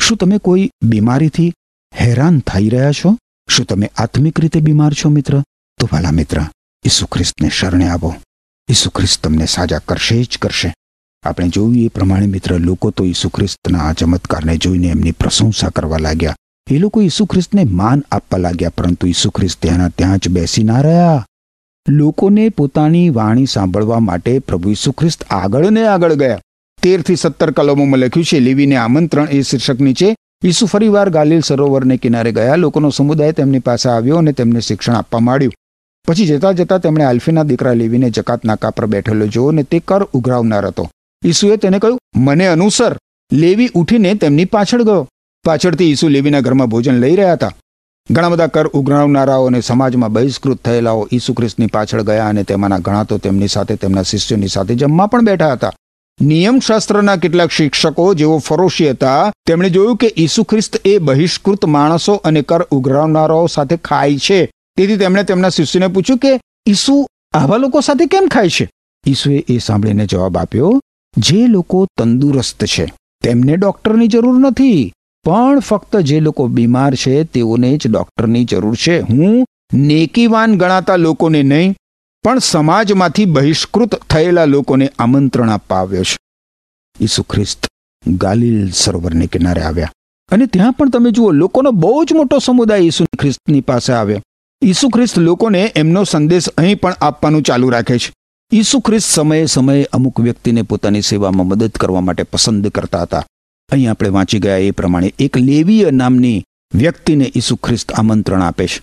શું 0.00 0.16
તમે 0.16 0.38
કોઈ 0.38 0.70
બીમારીથી 0.82 1.52
હેરાન 2.00 2.40
થઈ 2.40 2.68
રહ્યા 2.68 2.92
છો? 2.92 3.18
શું 3.48 3.66
તમે 3.66 3.90
આત્મિક 3.96 4.40
રીતે 4.40 4.60
બીમાર 4.60 4.92
છો 4.92 5.08
મિત્ર? 5.08 5.42
તો 5.78 5.88
વાલા 5.92 6.10
મિત્ર, 6.10 6.42
ઈસુ 6.86 7.06
ખ્રિસ્તને 7.06 7.48
શરણે 7.48 7.88
આવો. 7.88 8.14
ઈસુ 8.70 8.90
ખ્રિસ્ત 8.90 9.24
તમને 9.24 9.46
સાજા 9.46 9.78
કરશે 9.78 10.22
જ 10.22 10.38
કરશે. 10.42 10.74
આપણે 11.22 11.48
જોયું 11.48 11.76
એ 11.76 11.88
પ્રમાણે 11.88 12.26
મિત્ર, 12.26 12.58
લોકો 12.58 12.90
તો 12.90 13.04
ઈસુ 13.04 13.28
ખ્રિસ્તના 13.28 13.78
આ 13.78 13.92
ચમત્કારને 13.92 14.56
જોઈને 14.56 14.86
એમની 14.86 15.12
પ્રશંસા 15.12 15.68
કરવા 15.68 15.96
લાગ્યા. 15.96 16.36
એ 16.70 16.78
લોકો 16.78 17.02
ઈસુ 17.02 17.24
ખ્રિસ્તને 17.24 17.64
માન 17.64 18.04
આપવા 18.12 18.38
લાગ્યા, 18.38 18.70
પરંતુ 18.70 19.06
ઈસુ 19.06 19.30
ખ્રિસ્ત 19.30 19.62
ત્યાંના 19.62 19.88
ત્યાં 19.88 20.18
જ 20.18 20.28
બેસી 20.28 20.64
ના 20.64 20.80
રહ્યા. 20.80 21.26
લોકોને 21.88 22.48
પોતાની 22.48 23.10
વાણી 23.10 23.46
સાંભળવા 23.46 24.00
માટે 24.00 24.38
પ્રભુ 24.38 24.70
ઈસુ 24.70 24.92
ખ્રિસ્ત 24.92 25.24
આગળ 25.30 25.70
ને 25.70 25.86
આગળ 25.86 26.14
ગયા. 26.14 26.40
તેરથી 26.82 27.16
સત્તર 27.16 27.50
કલમોમાં 27.50 27.98
લખ્યું 27.98 28.24
છે, 28.24 28.40
લેવીને 28.40 28.76
આમંત્રણ 28.76 29.28
એ 29.30 29.42
શીર્ષકની 29.42 29.94
છે 29.94 30.16
ઈસુ 30.44 30.66
ફરીવાર 30.66 31.10
ગાલિલ 31.10 31.40
સરોવરને 31.40 31.96
કિનારે 31.96 32.32
ગયા. 32.32 32.56
લોકોનો 32.56 32.90
સમુદાય 32.90 33.32
તેમની 33.32 33.58
પાસે 33.58 33.88
આવ્યો 33.88 34.16
અને 34.16 34.32
તેમને 34.32 34.60
શિક્ષણ 34.60 34.94
આપવા 34.94 35.20
માંડ્યું. 35.20 35.52
પછી 36.10 36.26
જતા 36.26 36.52
જતા 36.52 36.78
તેમણે 36.78 37.04
આલ્ફીના 37.04 37.42
દીકરા 37.42 37.72
લેવીને 37.72 38.10
જકાત 38.10 38.44
નાકા 38.44 38.70
પર 38.70 38.86
બેઠેલો 38.86 39.26
જોયો 39.26 39.48
અને 39.48 39.62
તે 39.62 39.78
કર 39.78 40.02
ઉઘરાવનાર 40.02 40.66
હતો. 40.66 40.90
ઈસુએ 41.24 41.56
તેને 41.56 41.78
કહ્યું, 41.78 41.98
મને 42.16 42.46
અનુસર. 42.46 42.96
લેવી 43.32 43.70
ઉઠીને 43.74 44.14
તેમની 44.14 44.44
પાછળ 44.44 44.82
ગયો. 44.82 45.08
પાછળથી 45.44 45.90
ઈસુ 45.90 46.08
લેવીના 46.08 46.40
ઘરમાં 46.40 46.66
ભોજન 46.66 46.94
લઈ 46.94 47.16
રહ્યા 47.16 47.32
હતા. 47.32 47.52
ઘણા 48.10 48.28
બધા 48.28 48.46
કર 48.46 48.66
ઉઘરાવનારાઓ 48.66 49.46
અને 49.46 49.60
સમાજમાં 49.60 50.12
બહિષ્કૃત 50.12 50.62
થયેલાઓ 50.64 51.08
ઈસુ 51.12 51.34
ખ્રિસ્તની 51.34 51.66
પાછળ 51.66 52.02
ગયા 52.02 52.28
અને 52.28 52.42
તેમાંના 52.42 52.78
ઘણા 52.78 53.04
તો 53.04 53.18
તેમની 53.18 53.48
સાથે 53.48 53.76
તેમના 53.76 54.02
શિષ્યોની 54.02 54.48
સાથે 54.48 54.74
જમવા 54.74 55.06
પણ 55.06 55.24
બેઠા 55.24 55.52
હતા. 55.52 55.72
નિયમશાસ્ત્રના 56.20 57.16
કેટલાક 57.16 57.50
શિક્ષકો 57.50 58.14
જેઓ 58.14 58.38
ફરોશી 58.38 58.90
હતા, 58.90 59.32
તેમણે 59.46 59.70
જોયું 59.70 59.96
કે 59.96 60.14
ઈસુ 60.16 60.42
ખ્રિસ્ત 60.42 60.80
એ 60.84 60.98
બહિષ્કૃત 60.98 61.64
માણસો 61.64 62.14
અને 62.14 62.42
કર 62.42 62.62
ઉઘરાવનારાઓ 62.62 63.46
સાથે 63.46 63.76
ખાય 63.76 64.18
છે. 64.18 64.50
તેથી 64.80 64.96
તેમણે 64.96 65.22
તેમના 65.22 65.48
શિષ્યને 65.48 65.86
પૂછ્યું 65.86 66.18
કે, 66.18 66.40
ઈસુ 66.66 67.06
આવા 67.32 67.56
લોકો 67.56 67.80
સાથે 67.80 68.06
કેમ 68.06 68.28
ખાય 68.28 68.48
છે? 68.48 68.70
ઈસુએ 69.06 69.44
એ 69.48 69.58
સાંભળીને 69.58 70.06
જવાબ 70.06 70.38
આપ્યો, 70.38 70.80
જે 71.16 71.46
લોકો 71.46 71.86
તંદુરસ્ત 71.98 72.64
છે, 72.64 72.92
તેમને 73.22 73.56
ડોક્ટરની 73.56 74.08
જરૂર 74.08 74.38
નથી, 74.38 74.92
પણ 75.24 75.58
ફક્ત 75.58 75.96
જે 75.96 76.20
લોકો 76.20 76.46
બીમાર 76.46 76.94
છે 76.94 77.24
તેઓને 77.24 77.76
જ 77.76 77.88
ડોક્ટરની 77.88 78.44
જરૂર 78.44 78.76
છે. 78.76 79.00
હું 79.00 79.46
નેકીવાન 79.74 80.58
ગણાતા 80.58 80.96
લોકોને 80.96 81.42
નહીં, 81.42 81.74
પણ 82.24 82.38
સમાજમાંથી 82.38 83.24
બહિષ્કૃત 83.24 83.94
થયેલા 83.94 84.44
લોકોને 84.44 84.92
આમંત્રણ 84.98 85.50
આપવા 85.50 85.86
છે. 85.86 86.16
ઈસુ 87.00 87.22
ખ્રિસ્ત 87.22 87.66
ગાલિલ 88.06 88.70
સરોવરને 88.70 89.26
કિનારે 89.26 89.62
આવ્યા. 89.62 89.92
અને 90.30 90.46
ત્યાં 90.46 90.72
પણ 90.72 90.90
તમે 90.90 91.10
જુઓ, 91.10 91.30
લોકોનો 91.30 91.70
બહુ 91.70 92.04
જ 92.04 92.12
મોટો 92.12 92.38
સમુદાય 92.38 92.78
ઈસુ 92.78 93.04
ખ્રિસ્તની 93.18 93.60
પાસે 93.60 93.92
આવ્યો. 93.92 94.22
ઈસુ 94.62 94.88
ખ્રિસ્ત 94.88 95.18
લોકોને 95.18 95.72
એમનો 95.76 96.04
સંદેશ 96.04 96.48
અહીં 96.48 96.80
પણ 96.80 96.92
આપવાનું 96.92 97.42
ચાલુ 97.42 97.68
રાખે 97.68 97.98
છે. 97.98 98.12
ઈસુ 98.52 98.80
ખ્રિસ્ત 98.80 99.08
સમયે 99.08 99.46
સમયે 99.46 99.84
અમુક 99.84 100.20
વ્યક્તિને 100.20 100.62
પોતાની 100.62 101.02
સેવામાં 101.02 101.46
મદદ 101.46 101.70
કરવા 101.70 102.00
માટે 102.00 102.22
પસંદ 102.22 102.68
કરતા 102.68 103.02
હતા. 103.02 103.26
અહીં 103.72 103.90
આપણે 103.90 104.08
વાંચી 104.08 104.38
ગયા 104.38 104.56
એ 104.56 104.70
પ્રમાણે 104.70 105.14
એક 105.18 105.36
લેવીય 105.36 105.90
નામની 105.90 106.44
વ્યક્તિને 106.74 107.32
ઈસુ 107.36 107.56
ખ્રિસ્ત 107.56 107.92
આમંત્રણ 107.92 108.42
આપે 108.42 108.66
છે. 108.66 108.82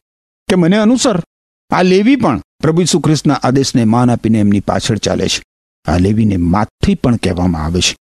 કે 0.50 0.56
મને 0.56 0.78
અનુસર. 0.78 1.24
આ 1.70 1.82
લેવી 1.82 2.16
પણ 2.16 2.42
પ્રભુ 2.62 2.82
ઈસુ 2.82 3.00
ખ્રિસ્તના 3.00 3.34
આદેશને 3.34 3.84
માન 3.84 4.12
આપીને 4.12 4.40
એમની 4.40 4.60
પાછળ 4.60 4.98
ચાલે 4.98 5.28
છે. 5.28 5.44
આ 5.92 5.98
લેવીને 5.98 6.38
માથી 6.38 6.96
પણ 6.96 7.16
કહેવામાં 7.16 7.66
આવે 7.66 7.82
છે. 7.82 7.98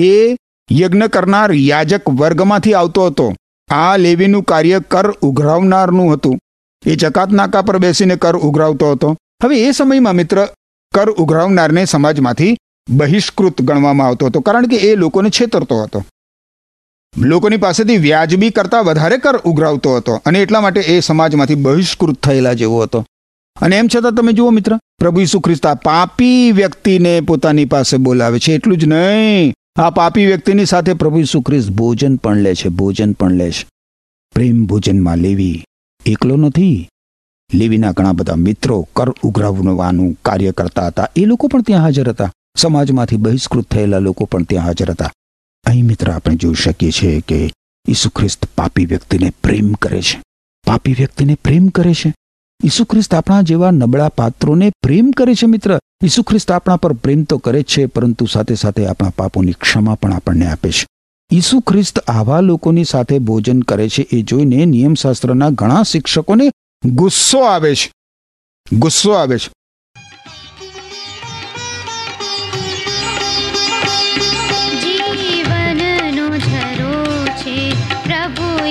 એ 0.00 0.36
યજ્ઞ 0.72 1.02
કરનાર 1.02 1.52
યાજક 1.52 2.08
વર્ગમાંથી 2.08 2.74
આવતો 2.74 3.06
હતો. 3.06 3.34
આ 3.68 3.96
લેવીનું 3.96 4.42
કાર્ય 4.42 4.80
કર 4.80 5.10
ઉઘરાવનારનું 5.10 6.14
હતું. 6.14 6.38
એ 6.86 6.96
જકાત 6.96 7.30
નાકા 7.30 7.62
પર 7.62 7.78
બેસીને 7.78 8.16
કર 8.16 8.36
ઉઘરાવતો 8.36 8.92
હતો. 8.92 9.16
હવે 9.42 9.62
એ 9.62 9.70
સમયમાં 9.70 10.14
મિત્ર, 10.14 10.48
કર 10.94 11.10
ઉઘરાવનારને 11.10 11.84
સમાજમાંથી 11.84 12.56
બહિષ્કૃત 12.90 13.62
ગણવામાં 13.62 14.06
આવતો 14.06 14.26
હતો, 14.26 14.40
કારણ 14.40 14.66
કે 14.66 14.76
એ 14.76 14.94
લોકોને 14.94 15.30
છેતરતો 15.30 15.82
હતો. 15.82 16.04
લોકોની 17.16 17.56
પાસેથી 17.56 17.96
વ્યાજબી 17.96 18.50
કરતાં 18.50 18.84
વધારે 18.84 19.18
કર 19.18 19.36
ઉઘરાવતો 19.36 19.96
હતો 19.96 20.22
અને 20.26 20.42
એટલા 20.42 20.60
માટે 20.60 20.80
એ 20.80 21.00
સમાજમાંથી 21.00 21.54
બહિષ્કૃત 21.54 22.20
થયેલા 22.20 22.52
જેવો 22.52 22.82
હતો. 22.82 23.06
અને 23.60 23.76
એમ 23.76 23.88
છતાં 23.96 24.12
તમે 24.12 24.32
જુઓ 24.32 24.50
મિત્ર, 24.50 24.76
પ્રભુ 24.98 25.20
ઈસુ 25.20 25.40
ખ્રિસ્ત 25.40 25.66
પાપી 25.66 26.52
વ્યક્તિને 26.52 27.20
પોતાની 27.20 27.64
પાસે 27.64 27.96
બોલાવે 27.96 28.38
છે, 28.38 28.52
એટલું 28.52 28.78
જ 28.78 28.84
નહીં. 28.84 29.54
આ 29.76 29.90
પાપી 29.90 30.26
વ્યક્તિની 30.26 30.64
સાથે 30.64 30.94
પ્રભુ 30.94 31.18
ઈસુ 31.18 31.40
ખ્રિસ્ત 31.40 31.68
ભોજન 31.68 32.16
પણ 32.16 32.36
લે 32.36 32.54
છે, 32.54 32.68
ભોજન 32.68 33.12
પણ 33.12 33.32
લે 33.32 33.50
છે. 33.50 33.66
પ્રેમ 34.34 34.66
ભોજનમાં 34.66 35.18
લેવી. 35.18 35.64
એકલો 36.08 36.36
નથી. 36.36 36.88
લેવીના 37.54 37.92
ઘણા 37.92 38.12
બધા 38.12 38.34
મિત્રો 38.34 38.88
કર 38.96 39.10
ઉઘરાવવાનું 39.10 40.18
કાર્ય 40.24 40.52
કરતા 40.52 40.86
હતા. 40.86 41.08
એ 41.16 41.24
લોકો 41.24 41.48
પણ 41.48 41.62
ત્યાં 41.62 41.82
હાજર 41.82 42.08
હતા. 42.08 42.32
સમાજમાંથી 42.56 43.16
બહિષ્કૃત 43.16 43.70
થયેલા 43.70 43.98
લોકો 43.98 44.24
પણ 44.24 44.42
ત્યાં 44.42 44.64
હાજર 44.64 44.90
હતા. 44.90 45.12
અહીં 45.66 45.86
મિત્ર, 45.86 46.10
આપણે 46.10 46.36
જોઈ 46.36 46.54
શકીએ 46.54 46.90
છીએ 46.90 47.20
કે 47.20 47.50
ઈસુ 47.88 48.10
ખ્રિસ્ત 48.10 48.46
પાપી 48.56 48.86
વ્યક્તિને 48.86 49.30
પ્રેમ 49.30 49.72
કરે 49.72 50.02
છે. 50.02 50.22
પાપી 50.66 50.92
વ્યક્તિને 50.92 51.34
પ્રેમ 51.34 51.68
કરે 51.68 51.94
છે. 51.94 52.14
ઈસુ 52.64 52.84
ખ્રિસ્ત 52.84 53.14
આપણા 53.14 53.42
જેવા 53.42 53.70
નબળા 53.70 54.08
પાત્રોને 54.08 54.70
પ્રેમ 54.82 55.10
કરે 55.10 55.34
છે, 55.34 55.46
મિત્ર. 55.46 55.78
ઈસુ 56.04 56.22
ખ્રિસ્ત 56.22 56.52
આપણા 56.52 56.76
પર 56.76 56.92
પ્રેમ 56.92 57.22
તો 57.24 57.38
કરે 57.38 57.62
છે, 57.62 57.86
પરંતુ 57.86 58.26
સાથે 58.26 58.54
સાથે 58.54 58.86
આપણા 58.86 59.10
પાપોની 59.16 59.52
ક્ષમા 59.52 59.94
પણ 59.94 60.12
આપણને 60.12 60.46
આપે 60.46 60.70
છે. 60.70 60.86
ઈસુ 61.32 61.60
ખ્રિસ્ત 61.60 61.98
આવા 61.98 62.40
લોકોની 62.40 62.84
સાથે 62.84 63.18
ભોજન 63.18 63.60
કરે 63.60 63.88
છે 63.88 64.02
એ 64.02 64.22
જોઈને 64.22 64.64
નિયમશાસ્ત્રના 64.64 65.50
ઘણા 65.50 65.82
શિક્ષકોને 65.82 66.50
ગુસ્સો 66.84 67.40
આવે 67.40 67.74
છે. 67.74 67.92
ગુસ્સો 68.72 69.12
આવે 69.12 69.38
છે. 69.38 69.48
પ્રભુ 78.04 78.64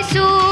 isso. 0.00 0.45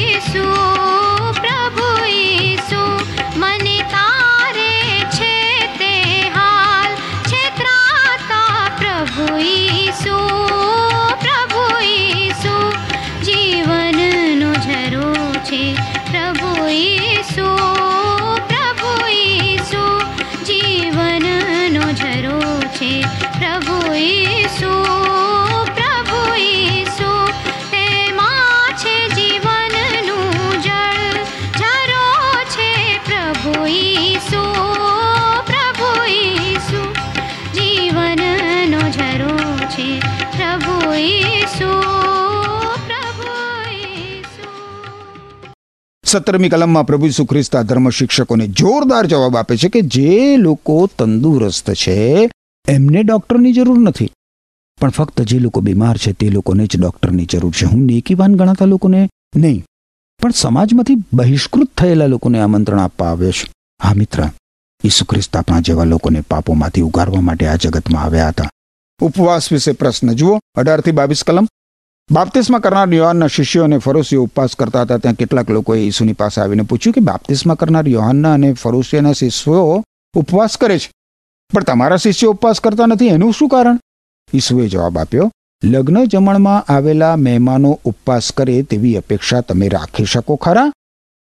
Jesus. 0.00 0.69
સત્તરમી 46.10 46.48
કલમમાં 46.48 46.86
પ્રભુ 46.86 47.06
ઈસુ 47.06 47.24
ખ્રિસ્ત 47.24 47.56
ધર્મ 47.56 47.90
શિક્ષકોને 47.90 48.46
જોરદાર 48.46 49.06
જવાબ 49.06 49.36
આપે 49.36 49.56
છે 49.56 49.68
કે 49.68 49.80
જે 49.80 50.36
લોકો 50.36 50.88
તંદુરસ્ત 50.98 51.70
છે, 51.72 52.30
એમને 52.68 53.02
ડૉક્ટરની 53.02 53.52
જરૂર 53.52 53.78
નથી. 53.78 54.10
પણ 54.80 54.90
ફક્ત 54.90 55.20
જે 55.22 55.38
લોકો 55.38 55.60
બીમાર 55.60 55.96
છે 55.96 56.12
તે 56.12 56.30
લોકોને 56.30 56.66
જ 56.66 56.80
ડૉક્ટરની 56.80 57.26
જરૂર 57.26 57.52
છે. 57.52 57.66
હું 57.66 57.84
નેકીવાન 57.86 58.34
ગણાતા 58.34 58.64
લોકોને 58.64 59.08
નહીં, 59.36 59.64
પણ 60.20 60.30
સમાજમાંથી 60.30 60.96
બહિષ્કૃત 61.12 61.70
થયેલા 61.78 62.06
લોકોને 62.06 62.40
આમંત્રણ 62.40 62.80
આપવા 62.80 63.10
આવ્યો 63.10 63.30
છે. 63.30 63.52
હા, 63.82 63.94
મિત્ર, 63.94 64.28
ઈસુ 64.84 65.04
ખ્રિસ્ત 65.04 65.36
આપણા 65.36 65.60
જેવા 65.60 65.84
લોકોને 65.84 66.20
પાપોમાંથી 66.20 66.80
ઉગારવા 66.80 67.20
માટે 67.20 67.46
આ 67.46 67.54
જગતમાં 67.56 68.02
આવ્યા 68.02 68.28
હતા. 68.28 68.50
ઉપવાસ 69.00 69.52
વિશે 69.52 69.72
પ્રશ્ન 69.72 70.12
જુઓ. 70.12 70.38
અઢારથી 70.54 70.90
બાવીસ 70.90 71.24
કલમ. 71.24 71.46
બાપ્તિસ્મા 72.12 72.58
કરનાર 72.58 72.94
યોહાનના 72.94 73.26
શિષ્યો 73.26 73.64
અને 73.64 73.78
ફરોશીઓ 73.78 74.22
ઉપવાસ 74.22 74.50
કરતા 74.58 74.82
હતા. 74.82 74.98
ત્યાં 74.98 75.14
કેટલાક 75.14 75.50
લોકોએ 75.50 75.78
ઈસુની 75.78 76.12
પાસે 76.12 76.40
આવીને 76.40 76.62
પૂછ્યું 76.62 76.94
કે, 76.94 77.00
બાપ્તિસ્મા 77.00 77.54
કરનાર 77.54 77.88
યોહાનના 77.88 78.32
અને 78.32 78.52
ફરોશીઓના 78.52 79.12
શિષ્યો 79.12 79.84
ઉપવાસ 80.14 80.56
કરે 80.56 80.78
છે? 80.78 80.92
પણ 81.54 81.62
તમારા 81.62 81.96
શિષ્યો 81.96 82.30
ઉપવાસ 82.30 82.60
કરતા 82.60 82.86
નથી, 82.86 83.06
એનું 83.06 83.32
શું 83.32 83.48
કારણ? 83.48 83.78
ઈસુએ 84.34 84.68
જવાબ 84.68 84.98
આપ્યો, 84.98 85.32
લગ્ન 85.64 86.04
જમણમાં 86.04 86.72
આવેલા 86.72 87.16
મહેમાનો 87.16 87.80
ઉપવાસ 87.84 88.32
કરે 88.32 88.62
તેવી 88.62 88.96
અપેક્ષા 88.96 89.40
તમે 89.40 89.68
રાખી 89.68 90.04
શકો 90.04 90.36
ખરા? 90.36 90.72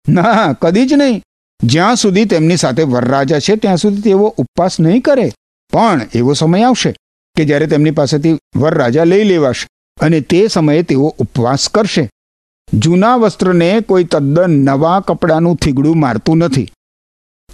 ના, 0.09 0.53
કદી 0.61 0.85
જ 0.85 0.93
નહીં. 0.93 1.23
જ્યાં 1.63 1.95
સુધી 1.95 2.25
તેમની 2.25 2.57
સાથે 2.57 2.83
વરરાજા 2.83 3.39
છે, 3.39 3.55
ત્યાં 3.55 3.77
સુધી 3.77 4.01
તેઓ 4.01 4.35
ઉપવાસ 4.37 4.79
નહીં 4.79 5.01
કરે. 5.01 5.31
પણ 5.73 6.01
એવો 6.13 6.33
સમય 6.33 6.63
આવશે 6.63 6.95
કે 7.35 7.45
જ્યારે 7.45 7.67
તેમની 7.67 7.91
પાસેથી 7.91 8.37
વરરાજા 8.55 9.03
લઈ 9.03 9.23
લેવાશે. 9.23 9.67
અને 9.99 10.21
તે 10.21 10.47
સમયે 10.47 10.83
તેઓ 10.83 11.15
ઉપવાસ 11.19 11.69
કરશે. 11.69 12.09
જૂના 12.73 13.15
વસ્ત્રને 13.15 13.81
કોઈ 13.81 14.03
તદ્દન 14.03 14.51
નવા 14.51 14.99
કપડાનું 14.99 15.55
થીગડું 15.55 15.99
મારતું 15.99 16.37
નથી. 16.37 16.71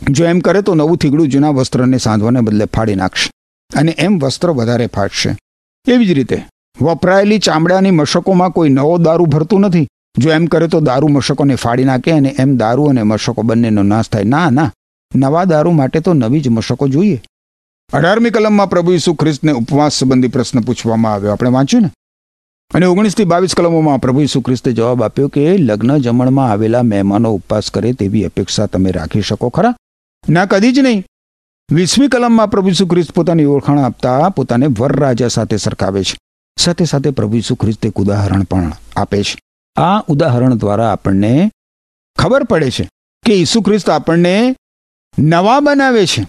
જો 0.10 0.26
એમ 0.26 0.40
કરે 0.40 0.62
તો 0.62 0.76
નવું 0.76 0.98
થીગડું 0.98 1.28
જૂના 1.28 1.50
વસ્ત્રને 1.50 1.98
સાંધવાને 1.98 2.42
બદલે 2.42 2.66
ફાડી 2.66 2.96
નાખશે 2.96 3.32
અને 3.80 3.96
એમ 3.98 4.20
વસ્ત્ર 4.20 4.50
વધારે 4.50 4.88
ફાટશે. 4.88 5.38
એવી 5.88 6.06
જ 6.06 6.12
રીતે, 6.12 6.48
વપરાયેલી 6.82 7.40
ચામડાની 7.40 7.92
મશકોમાં 7.92 8.50
કોઈ 8.50 8.70
નવો 8.70 8.98
દારૂ 8.98 9.26
ભરતું 9.26 9.62
નથી. 9.62 9.88
જો 10.18 10.32
એમ 10.32 10.46
કરે 10.46 10.68
તો 10.68 10.80
દારૂ 10.80 11.08
મશકોને 11.08 11.56
ફાડી 11.56 11.84
નાખે 11.84 12.12
અને 12.12 12.36
એમ 12.40 12.58
દારૂ 12.58 12.86
અને 12.86 13.04
મશકો 13.04 13.42
બંનેનો 13.42 13.84
નાશ 13.84 14.10
થાય. 14.10 14.24
ના 14.24 14.50
ના, 14.50 14.72
નવા 15.16 15.44
દારૂ 15.44 15.72
માટે 15.72 16.00
તો 16.00 16.14
નવી 16.14 16.42
જ 16.42 16.50
મશકો 16.50 16.88
જોઈએ. 16.88 17.24
અઢારમી 17.94 18.30
કલમમાં 18.30 18.70
પ્રભુ 18.70 18.92
ઈસુ 18.92 19.14
ખ્રિસ્તને 19.14 19.52
ઉપવાસ 19.52 19.94
સંબંધી 19.94 20.28
પ્રશ્ન 20.28 20.62
પૂછવામાં 20.62 21.14
આવ્યો. 21.14 21.32
આપણે 21.32 21.50
વાંચ્યું 21.50 21.84
ને? 21.84 21.90
અને 22.74 22.86
ઓગણીસથી 22.86 23.24
બાવીસ 23.24 23.56
કલમોમાં 23.56 23.98
પ્રભુ 23.98 24.22
ઈસુ 24.22 24.42
ખ્રિસ્તે 24.42 24.72
જવાબ 24.72 25.04
આપ્યો 25.04 25.28
કે 25.28 25.58
લગ્ન 25.58 25.98
જમણમાં 25.98 26.52
આવેલા 26.52 26.84
મહેમાનો 26.84 27.34
ઉપવાસ 27.34 27.72
કરે 27.72 27.94
તેવી 27.94 28.24
અપેક્ષા 28.24 28.66
તમે 28.66 28.92
રાખી 28.92 29.22
શકો, 29.22 29.50
ખરા? 29.50 29.76
ના, 30.30 30.46
કદી 30.46 30.72
જ 30.72 30.80
નહીં. 30.80 31.06
વીસમી 31.72 32.08
કલમમાં 32.08 32.50
પ્રભુ 32.50 32.70
ઈસુ 32.70 32.88
ખ્રિસ્ત 32.88 33.12
પોતાની 33.12 33.46
ઓળખાણ 33.46 33.80
આપતા 33.80 34.30
પોતાને 34.30 34.66
વરરાજા 34.80 35.28
સાથે 35.28 35.58
સરખાવે 35.58 36.04
છે. 36.04 36.18
સાથે 36.60 36.86
સાથે 36.86 37.10
પ્રભુ 37.10 37.38
ઈસુ 37.38 37.56
ખ્રિસ્ત 37.56 37.86
એક 37.86 37.94
ઉદાહરણ 37.94 38.44
પણ 38.44 38.72
આપે 38.96 39.24
છે. 39.24 39.40
આ 39.82 40.00
ઉદાહરણ 40.00 40.56
દ્વારા 40.56 40.92
આપણને 40.92 41.52
ખબર 42.18 42.44
પડે 42.44 42.72
છે 42.72 42.90
કે 43.26 43.34
ઈસુ 43.34 43.62
ખ્રિસ્ત 43.62 43.90
આપણને 43.90 44.56
નવા 45.20 45.60
બનાવે 45.60 46.06
છે. 46.06 46.28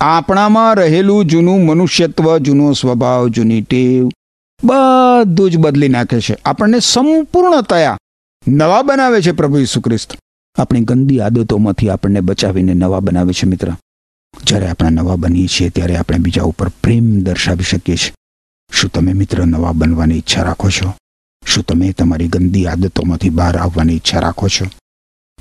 આપણામાં 0.00 0.74
રહેલું 0.74 1.24
જૂનું 1.24 1.66
મનુષ્યત્વ, 1.66 2.38
જૂનો 2.38 2.72
સ્વભાવ, 2.72 3.28
જૂની 3.28 3.62
ટેવ 3.62 4.10
બધું 4.64 5.50
જ 5.50 5.56
બદલી 5.56 5.88
નાખે 5.88 6.20
છે. 6.20 6.36
આપણને 6.44 6.80
સંપૂર્ણતયા 6.80 7.98
નવા 8.48 8.82
બનાવે 8.82 9.22
છે 9.22 9.32
પ્રભુ 9.32 9.58
ઈસુ 9.58 9.80
ખ્રિસ્ત 9.80 10.16
આપણી 10.58 10.80
ગંદી 10.80 11.20
આદતોમાંથી 11.20 11.90
આપણને 11.90 12.20
બચાવીને 12.20 12.74
નવા 12.74 13.00
બનાવે 13.00 13.32
છે 13.32 13.46
મિત્ર. 13.46 13.72
જ્યારે 14.44 14.68
આપણે 14.68 14.90
નવા 14.90 15.16
બનીએ 15.16 15.46
છીએ, 15.46 15.68
ત્યારે 15.68 15.96
આપણે 15.96 16.18
બીજા 16.18 16.42
ઉપર 16.42 16.68
પ્રેમ 16.68 17.20
દર્શાવી 17.20 17.64
શકીએ 17.64 17.96
છીએ. 17.96 18.14
શું 18.72 18.90
તમે 18.90 19.12
મિત્ર 19.12 19.46
નવા 19.46 19.72
બનવાની 19.72 20.16
ઈચ્છા 20.18 20.42
રાખો 20.42 20.68
છો? 20.68 20.94
શું 21.46 21.64
તમે 21.64 21.92
તમારી 21.92 22.28
ગંદી 22.28 22.66
આદતોમાંથી 22.66 23.30
બહાર 23.30 23.56
આવવાની 23.56 23.94
ઈચ્છા 23.94 24.20
રાખો 24.20 24.48
છો? 24.48 24.66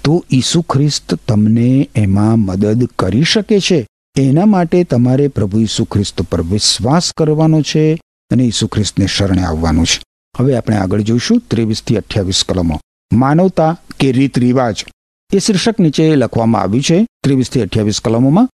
તો 0.04 0.26
ઈસુ 0.32 0.62
ખ્રિસ્ત 0.62 1.16
તમને 1.28 1.90
એમાં 1.96 2.40
મદદ 2.40 2.84
કરી 3.00 3.24
શકે 3.24 3.60
છે. 3.60 3.88
એના 4.18 4.46
માટે 4.46 4.84
તમારે 4.84 5.28
પ્રભુ 5.28 5.60
ઈસુ 5.60 5.86
ખ્રિસ્ત 5.86 6.22
પર 6.22 6.42
વિશ્વાસ 6.42 7.12
કરવાનો 7.18 7.62
છે. 7.62 8.02
અને 8.32 8.44
ઈસુ 8.44 8.68
ખ્રિસ્તને 8.68 9.06
શરણે 9.06 9.44
આવવાનું 9.44 9.86
છે. 9.86 10.04
હવે 10.38 10.56
આપણે 10.56 10.76
આગળ 10.78 11.02
જોઈશું 11.02 11.40
ત્રેવીસથી 11.40 11.98
અઠ્યાવીસ 11.98 12.44
કલમો. 12.50 12.80
માનવતા 13.14 13.80
કે 14.00 14.12
રીત 14.12 14.40
રિવાજ 14.40 14.86
એ 15.34 15.40
શીર્ષક 15.40 15.80
નીચે 15.80 16.16
લખવામાં 16.16 16.62
આવ્યું 16.62 16.84
છે 16.84 17.08
ત્રેવીસથી 17.24 17.62
અઠ્યાવીસ 17.62 18.02
કલમોમાં. 18.02 18.50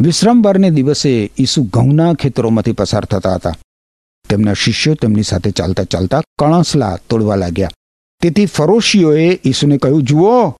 વિશ્રામવારને 0.00 0.70
દિવસે 0.70 1.30
ઈસુ 1.38 1.62
ઘઉંના 1.62 2.14
ખેતરોમાંથી 2.14 2.72
પસાર 2.72 3.04
થતા 3.04 3.34
હતા. 3.34 3.54
તેમના 4.28 4.52
શિષ્યો 4.52 4.94
તેમની 4.94 5.22
સાથે 5.22 5.50
ચાલતા 5.50 5.84
ચાલતા 5.84 6.22
કણસલા 6.38 6.98
તોડવા 7.10 7.36
લાગ્યા. 7.36 7.70
તેથી 8.22 8.46
ફરોશીઓએ 8.46 9.40
ઈસુને 9.44 9.78
કહ્યું, 9.78 10.02
જુઓ, 10.02 10.50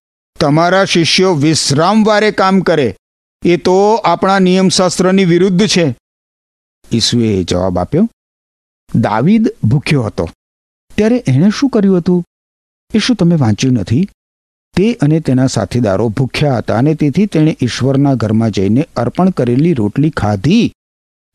તમારા 0.40 0.84
શિષ્યો 0.84 1.34
વિશ્રામવારે 1.34 2.30
કામ 2.30 2.60
કરે. 2.60 2.96
એ 3.44 3.56
તો 3.56 3.94
આપણા 3.94 4.38
નિયમશાસ્ત્રની 4.38 5.24
વિરુદ્ધ 5.24 5.66
છે. 5.66 5.96
ઈસુએ 6.92 7.42
જવાબ 7.42 7.78
આપ્યો 7.78 8.08
દાવીદ 8.94 9.48
ભૂખ્યો 9.64 10.02
હતો. 10.02 10.28
ત્યારે 10.96 11.24
એણે 11.26 11.50
શું 11.50 11.70
કર્યું 11.70 11.98
હતું? 11.98 12.24
એ 12.94 12.98
શું 12.98 13.16
તમે 13.16 13.36
વાંચ્યું 13.36 13.74
નથી? 13.74 14.08
તે 14.74 14.92
અને 14.92 15.20
તેના 15.20 15.46
સાથીદારો 15.46 16.08
ભૂખ્યા 16.08 16.56
હતા 16.56 16.78
અને 16.78 16.94
તેથી 16.94 17.26
તેણે 17.26 17.56
ઈશ્વરના 17.60 18.14
ઘરમાં 18.14 18.50
જઈને 18.50 18.88
અર્પણ 18.96 19.30
કરેલી 19.30 19.72
રોટલી 19.72 20.10
ખાધી. 20.10 20.72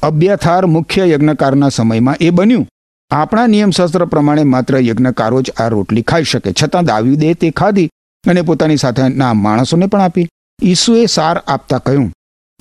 અબ્યાથાર 0.04 0.66
મુખ્ય 0.66 1.10
યજ્ઞકારના 1.10 1.70
સમયમાં 1.70 2.18
એ 2.22 2.30
બન્યું. 2.30 2.68
આપણા 3.12 3.48
નિયમશાસ્ત્ર 3.48 4.06
પ્રમાણે 4.06 4.44
માત્ર 4.44 4.80
યજ્ઞકારો 4.80 5.42
જ 5.42 5.52
આ 5.58 5.68
રોટલી 5.68 6.02
ખાઈ 6.02 6.24
શકે. 6.24 6.54
છતાં 6.64 6.86
દાવીદે 6.86 7.34
તે 7.34 7.52
ખાધી 7.52 7.90
અને 8.28 8.42
પોતાની 8.42 8.78
સાથેના 8.78 9.34
માણસોને 9.34 9.86
પણ 9.86 10.02
આપી. 10.02 10.28
ઈસુએ 10.64 11.06
સાર 11.06 11.38
આપતા 11.48 11.78
કહ્યું, 11.78 12.14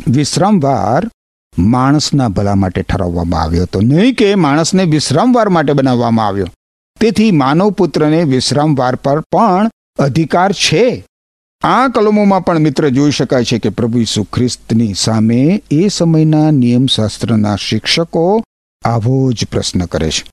વિશ્રામવાર 0.08 1.10
માણસના 1.58 2.28
ભલા 2.28 2.54
માટે 2.54 2.82
ઠરાવવામાં 2.82 3.42
આવ્યો 3.42 3.62
હતો. 3.62 3.80
નહીં 3.80 4.14
કે 4.14 4.34
માણસને 4.34 4.84
વિશ્રામવાર 4.84 5.48
માટે 5.48 5.72
બનાવવામાં 5.72 6.26
આવ્યો. 6.26 6.46
તેથી 7.00 7.30
માનવ 7.30 7.70
પુત્રને 7.70 8.22
વિશ્રામવાર 8.22 8.94
પર 8.96 9.20
પણ 9.20 9.70
અધિકાર 9.98 10.52
છે. 10.52 11.06
આ 11.62 11.88
કલમોમાં 11.88 12.44
પણ 12.44 12.58
મિત્ર 12.58 12.88
જોઈ 12.88 13.10
શકાય 13.10 13.44
છે 13.44 13.58
કે 13.58 13.68
પ્રભુ 13.68 13.98
ઈસુ 13.98 14.24
ખ્રિસ્તની 14.24 14.94
સામે 14.94 15.62
એ 15.70 15.88
સમયના 15.88 16.50
નિયમશાસ્ત્રના 16.50 17.56
શિક્ષકો 17.56 18.44
આવો 18.84 19.32
જ 19.32 19.46
પ્રશ્ન 19.50 19.84
કરે 19.84 20.10
છે. 20.10 20.30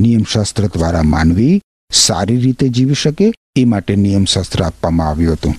નિયમશાસ્ત્ર 0.00 0.66
દ્વારા 0.66 1.02
માનવી 1.02 1.60
સારી 1.92 2.36
રીતે 2.36 2.68
જીવી 2.68 2.94
શકે 2.94 3.32
એ 3.56 3.64
માટે 3.64 3.96
નિયમશાસ્ત્ર 3.96 4.64
આપવામાં 4.64 5.08
આવ્યું 5.08 5.32
હતું. 5.32 5.54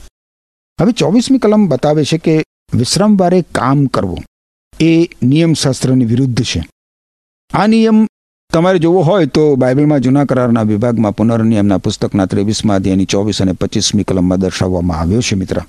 હવે 0.81 0.91
ચોવીસમી 0.91 1.37
કલમ 1.37 1.67
બતાવે 1.67 2.05
છે 2.05 2.17
કે 2.17 2.43
વિશ્રામવારે 2.73 3.41
કામ 3.41 3.85
કરવું. 3.85 4.17
એ 4.79 5.09
નિયમશાસ્ત્રની 5.23 6.05
વિરુદ્ધ 6.05 6.43
છે. 6.43 6.67
આ 7.53 7.67
નિયમ 7.67 8.07
તમારે 8.53 8.79
જોવો 8.79 9.01
હોય 9.01 9.25
તો 9.25 9.55
બાઇબલમાં 9.55 9.99
જૂના 9.99 10.25
કરારના 10.25 10.61
વિભાગમાં 10.61 11.15
પુનર્નિયમના 11.15 11.77
પુસ્તકના 11.77 12.25
ત્રેવીસમાં 12.25 12.75
અધ્યાયની 12.75 13.05
ચોવીસ 13.05 13.41
અને 13.41 13.51
પચીસમી 13.51 14.03
કલમમાં 14.03 14.39
દર્શાવવામાં 14.39 14.97
આવ્યો 14.97 15.21
છે, 15.21 15.35
મિત્ર. 15.35 15.61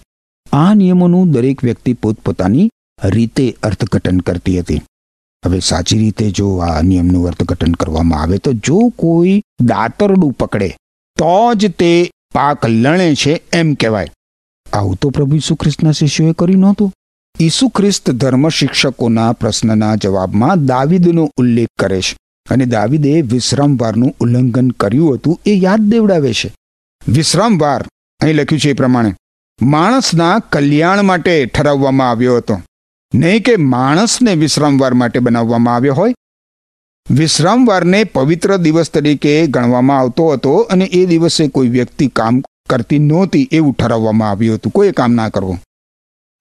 આ 0.52 0.74
નિયમોનું 0.74 1.32
દરેક 1.32 1.64
વ્યક્તિ 1.64 1.92
પોતપોતાની 1.92 2.70
રીતે 3.04 3.56
અર્થઘટન 3.62 4.20
કરતી 4.20 4.60
હતી. 4.60 4.80
હવે 5.46 5.60
સાચી 5.60 5.98
રીતે 5.98 6.30
જો 6.30 6.56
આ 6.56 6.82
નિયમનું 6.82 7.26
અર્થઘટન 7.26 7.72
કરવામાં 7.72 8.22
આવે 8.22 8.38
તો 8.38 8.52
જો 8.52 8.78
કોઈ 8.96 9.42
દાતરડું 9.60 10.32
પકડે, 10.32 10.76
તો 11.16 11.54
જ 11.54 11.70
તે 11.70 12.10
પાક 12.34 12.66
લણે 12.66 13.14
છે, 13.14 13.42
એમ 13.52 13.74
કહેવાય. 13.74 14.12
આવું 14.72 14.96
તો 14.96 15.10
પ્રભુ 15.10 15.36
ઈસુ 15.36 15.54
ખ્રિસ્તના 15.54 15.92
શિષ્યોએ 15.92 16.32
કર્યું 16.32 16.60
નહોતું. 16.60 16.92
ઈસુ 17.40 17.68
ખ્રિસ્ત 17.68 18.10
ધર્મ 18.10 18.48
શિક્ષકોના 18.48 19.32
પ્રશ્નના 19.32 19.94
જવાબમાં 19.94 20.66
દાવીદનો 20.66 21.30
ઉલ્લેખ 21.36 21.68
કરે 21.78 22.00
છે 22.00 22.16
અને 22.50 22.64
દાવીદે 22.64 23.22
વિશ્રામવારનું 23.22 24.14
ઉલ્લંઘન 24.20 24.70
કર્યું 24.70 25.14
હતું 25.14 25.40
એ 25.46 25.54
યાદ 25.54 25.80
દેવડાવે 25.80 26.32
છે. 26.32 26.54
વિશ્રામવાર, 27.08 27.84
અહીં 28.20 28.34
લખ્યું 28.34 28.60
છે 28.60 28.70
એ 28.70 28.72
પ્રમાણે, 28.72 29.14
માણસના 29.62 30.38
કલ્યાણ 30.38 31.02
માટે 31.02 31.46
ઠરાવવામાં 31.46 32.10
આવ્યો 32.10 32.36
હતો. 32.36 32.62
નહીં 33.14 33.42
કે 33.42 33.56
માણસને 33.56 34.34
વિશ્રામવાર 34.34 34.94
માટે 34.94 35.18
બનાવવામાં 35.18 35.74
આવ્યો 35.74 35.94
હોય. 35.94 36.14
વિશ્રામવારને 37.10 38.04
પવિત્ર 38.04 38.56
દિવસ 38.56 38.90
તરીકે 38.90 39.46
ગણવામાં 39.46 39.98
આવતો 39.98 40.28
હતો 40.28 40.56
અને 40.56 40.84
એ 40.84 41.06
દિવસે 41.06 41.48
કોઈ 41.48 41.68
વ્યક્તિ 41.68 42.08
કામ 42.08 42.42
કરતી 42.70 42.98
નહોતી 42.98 43.48
એવું 43.52 43.74
ઠરાવવામાં 43.74 44.30
આવ્યું 44.30 44.54
હતું. 44.54 44.72
કોઈ 44.72 44.92
કામ 44.92 45.12
ના 45.12 45.28
કરવું? 45.28 45.60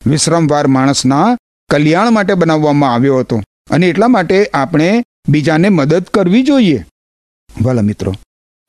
વિશ્રામવાર 0.09 0.67
માણસના 0.67 1.37
કલ્યાણ 1.69 2.11
માટે 2.11 2.33
બનાવવામાં 2.33 2.93
આવ્યો 2.93 3.19
હતો. 3.19 3.43
અને 3.69 3.87
એટલા 3.87 4.07
માટે 4.07 4.49
આપણે 4.53 5.03
બીજાને 5.29 5.69
મદદ 5.69 6.03
કરવી 6.03 6.43
જોઈએ. 6.43 6.85
ભલા 7.61 7.81
મિત્રો, 7.81 8.13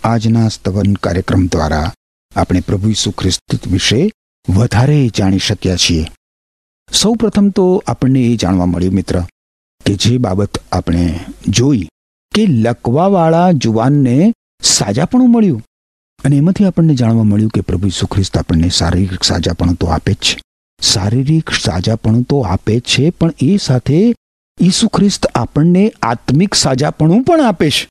આજના 0.05 0.49
સ્તવન 0.49 0.95
કાર્યક્રમ 0.95 1.47
દ્વારા 1.47 1.93
આપણે 2.37 2.61
પ્રભુ 2.61 2.89
ઈસુ 2.89 3.11
ખ્રિસ્ત 3.11 3.69
વિશે 3.69 4.11
વધારે 4.49 5.09
જાણી 5.09 5.39
શક્યા 5.39 5.77
છીએ. 5.77 6.07
સૌ 6.93 7.15
પ્રથમ 7.15 7.51
તો 7.51 7.85
આપણને 7.87 8.21
એ 8.21 8.37
જાણવા 8.37 8.67
મળ્યું 8.67 8.95
મિત્ર, 8.95 9.23
કે 9.87 9.95
જે 9.95 10.19
બાબત 10.19 10.59
આપણે 10.73 11.21
જોઈ 11.49 11.89
કે 12.35 12.47
લકવાવાળા 12.47 13.53
જુવાનને 13.53 14.33
સાજાપણું 14.63 15.33
મળ્યું. 15.33 15.63
અને 16.25 16.37
એમાંથી 16.37 16.65
આપણને 16.65 16.95
જાણવા 16.95 17.23
મળ્યું 17.23 17.51
કે 17.51 17.61
પ્રભુ 17.61 17.87
ઈસુ 17.87 18.07
ખ્રિસ્ત 18.07 18.39
આપણને 18.39 18.69
શારીરિક 18.69 19.25
સાજાપણું 19.25 19.75
તો 19.75 19.87
આપે 19.87 20.13
જ 20.13 20.17
છે. 20.17 20.41
શારીરિક 20.81 21.51
સાજાપણું 21.51 22.23
તો 22.23 22.41
આપે 22.41 22.81
છે, 22.81 23.11
પણ 23.11 23.33
એ 23.41 23.57
સાથે 23.57 24.15
ઈસુ 24.61 24.89
ખ્રિસ્ત 24.89 25.27
આપણને 25.27 25.93
આત્મિક 26.03 26.55
સાજાપણું 26.55 27.25
પણ 27.25 27.45
આપે 27.45 27.71
છે. 27.71 27.89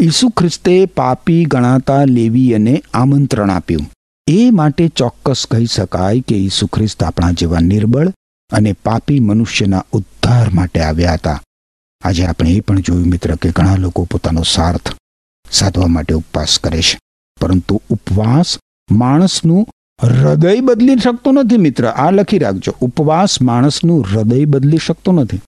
ઈસુ 0.00 0.28
ખ્રિસ્તે 0.28 0.86
પાપી 0.86 1.44
ગણાતા 1.44 2.04
લેવીયને 2.04 2.82
આમંત્રણ 2.94 3.50
આપ્યું. 3.50 3.90
એ 4.26 4.50
માટે 4.50 4.88
ચોક્કસ 4.88 5.46
કહી 5.50 5.66
શકાય 5.66 6.20
કે 6.20 6.36
ઈસુ 6.36 6.66
ખ્રિસ્ત 6.66 7.04
આપણા 7.04 7.30
જેવા 7.30 7.60
નિર્બળ 7.60 8.12
અને 8.52 8.72
પાપી 8.72 9.20
મનુષ્યના 9.20 9.84
ઉદ્ધાર 9.92 10.50
માટે 10.50 10.80
આવ્યા 10.80 11.12
હતા. 11.12 11.42
આજે 12.02 12.26
આપણે 12.26 12.50
એ 12.50 12.60
પણ 12.60 12.80
જોયું 12.80 13.06
મિત્ર 13.06 13.36
કે 13.36 13.50
ઘણા 13.50 13.76
લોકો 13.76 14.04
પોતાનો 14.04 14.42
સ્વાર્થ 14.42 14.94
સાધવા 15.50 15.86
માટે 15.86 16.14
ઉપવાસ 16.14 16.58
કરે 16.58 16.80
છે. 16.80 16.98
પરંતુ 17.40 17.82
ઉપવાસ 17.90 18.58
માણસનું 18.90 19.66
હૃદય 20.02 20.60
બદલી 20.60 20.96
શકતો 20.96 21.32
નથી 21.32 21.56
મિત્ર. 21.56 21.86
આ 21.86 22.10
લખી 22.10 22.38
રાખજો. 22.38 22.74
ઉપવાસ 22.80 23.42
માણસનું 23.42 24.06
હૃદય 24.06 24.44
બદલી 24.44 24.76
શકતો 24.76 25.12
નથી. 25.12 25.40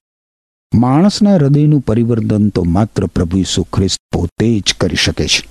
માણસના 0.73 1.35
હૃદયનું 1.35 1.81
પરિવર્તન 1.81 2.49
તો 2.49 2.63
માત્ર 2.63 3.05
પ્રભુ 3.05 3.37
ઈસુ 3.37 3.63
ખ્રિસ્ત 3.63 3.99
પોતે 4.13 4.59
જ 4.59 4.73
કરી 4.73 4.95
શકે 4.95 5.27
છે. 5.27 5.49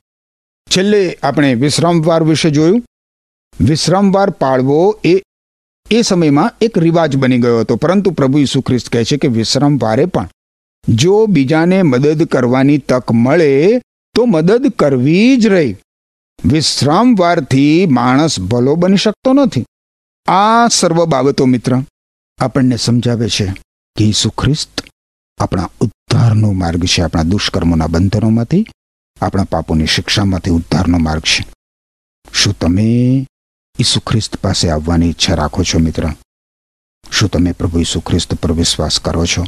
છેલ્લે 0.76 1.18
આપણે 1.22 1.54
વિશ્રામવાર 1.54 2.22
વિશે 2.22 2.50
જોયું. 2.50 2.82
વિશ્રામવાર 3.60 4.30
પાળવો 4.30 5.00
એ 5.04 5.22
એ 5.90 6.02
સમયમાં 6.02 6.52
એક 6.60 6.78
રિવાજ 6.78 7.16
બની 7.16 7.38
ગયો 7.38 7.60
હતો. 7.60 7.76
પરંતુ 7.76 8.10
પ્રભુ 8.10 8.38
ઈસુ 8.38 8.60
ખ્રિસ્ત 8.60 8.88
કહે 8.88 9.04
છે 9.04 9.16
કે 9.16 9.28
વિશ્રામવારે 9.28 10.06
પણ 10.06 10.28
જો 10.88 11.26
બીજાને 11.26 11.82
મદદ 11.82 12.24
કરવાની 12.24 12.78
તક 12.78 13.12
મળે, 13.12 13.80
તો 14.14 14.24
મદદ 14.24 14.68
કરવી 14.78 15.36
જ 15.36 15.46
રહી. 15.46 15.76
વિશ્રામવારથી 16.44 17.86
માણસ 17.86 18.40
ભલો 18.40 18.74
બની 18.74 18.96
શકતો 18.96 19.32
નથી. 19.32 19.64
આ 20.26 20.68
સર્વ 20.68 21.04
બાબતો 21.04 21.46
મિત્ર, 21.46 21.76
આપણને 22.38 22.76
સમજાવે 22.76 23.28
છે 23.28 23.46
કે 23.96 24.04
ઈસુ 24.04 24.30
ખ્રિસ્ત 24.30 24.86
આપણા 25.38 25.70
ઉદ્ધારનો 25.80 26.52
માર્ગ 26.52 26.84
છે, 26.84 27.02
આપણા 27.02 27.22
દુષ્કર્મોના 27.22 27.86
બંધનોમાંથી, 27.86 28.66
આપણા 29.20 29.44
પાપોની 29.44 29.86
શિક્ષામાંથી 29.86 30.50
ઉદ્ધારનો 30.50 30.98
માર્ગ 30.98 31.22
છે. 31.22 31.46
શું 32.32 32.58
તમે 32.58 33.26
ઈસુ 33.78 34.00
ખ્રિસ્ત 34.00 34.36
પાસે 34.36 34.70
આવવાની 34.70 35.08
ઈચ્છા 35.08 35.34
રાખો 35.34 35.62
છો 35.62 35.78
મિત્ર? 35.78 36.08
શું 37.10 37.28
તમે 37.28 37.52
પ્રભુ 37.52 37.80
ઈસુ 37.80 38.00
ખ્રિસ્ત 38.00 38.34
પર 38.34 38.52
વિશ્વાસ 38.52 39.00
કરો 39.00 39.26
છો? 39.26 39.46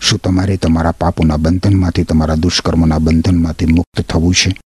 શું 0.00 0.18
તમારે 0.18 0.56
તમારા 0.56 0.92
પાપોના 0.92 1.36
બંધનમાંથી, 1.36 2.04
તમારા 2.04 2.34
દુષ્કર્મોના 2.34 2.98
બંધનમાંથી 2.98 3.66
મુક્ત 3.66 4.00
થવું 4.00 4.34
છે? 4.34 4.60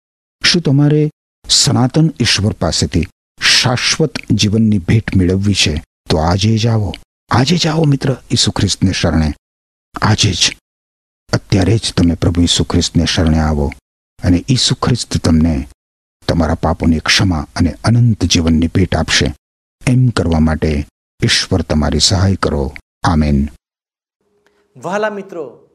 શું 0.44 0.62
તમારે 0.62 1.10
સનાતન 1.52 2.10
ઈશ્વર 2.20 2.52
પાસેથી 2.52 3.06
શાશ્વત 3.40 4.12
જીવનની 4.30 4.78
ભેટ 4.78 5.16
મેળવવી 5.16 5.54
છે. 5.54 5.84
તો 6.10 6.18
આજે 6.18 6.58
જ 6.58 6.66
આવો. 6.66 6.94
આજે 7.30 7.56
જ 7.56 7.66
આવો 7.66 7.84
મિત્ર 7.84 8.16
ઈસુ 8.30 8.50
ખ્રિસ્તને 8.50 8.92
શરણે. 8.92 9.32
આજે 10.02 10.32
જ. 10.32 10.56
અત્યારે 11.32 11.78
જ 11.78 11.94
તમે 11.96 12.14
પ્રભુ 12.14 12.42
ઈસુ 12.42 12.64
ખ્રિસ્તને 12.64 13.04
શરણે 13.04 13.38
આવો 13.38 13.72
અને 14.22 14.44
ઈસુ 14.48 14.74
ખ્રિસ્ત 14.74 15.16
તમને 15.24 15.68
તમારા 16.28 16.54
પાપોની 16.54 16.98
ક્ષમા 16.98 17.46
અને 17.56 17.74
અનંત 17.84 18.24
જીવનની 18.24 18.66
ભેટ 18.66 18.96
આપશે. 18.96 19.34
એમ 19.86 20.08
કરવા 20.08 20.40
માટે 20.40 20.86
ઈશ્વર 21.22 21.62
તમારી 21.62 21.98
સહાય 21.98 22.36
કરો. 22.36 22.74
આમેન. 23.04 23.48
વહાલા 24.76 25.10
મિત્રો, 25.10 25.68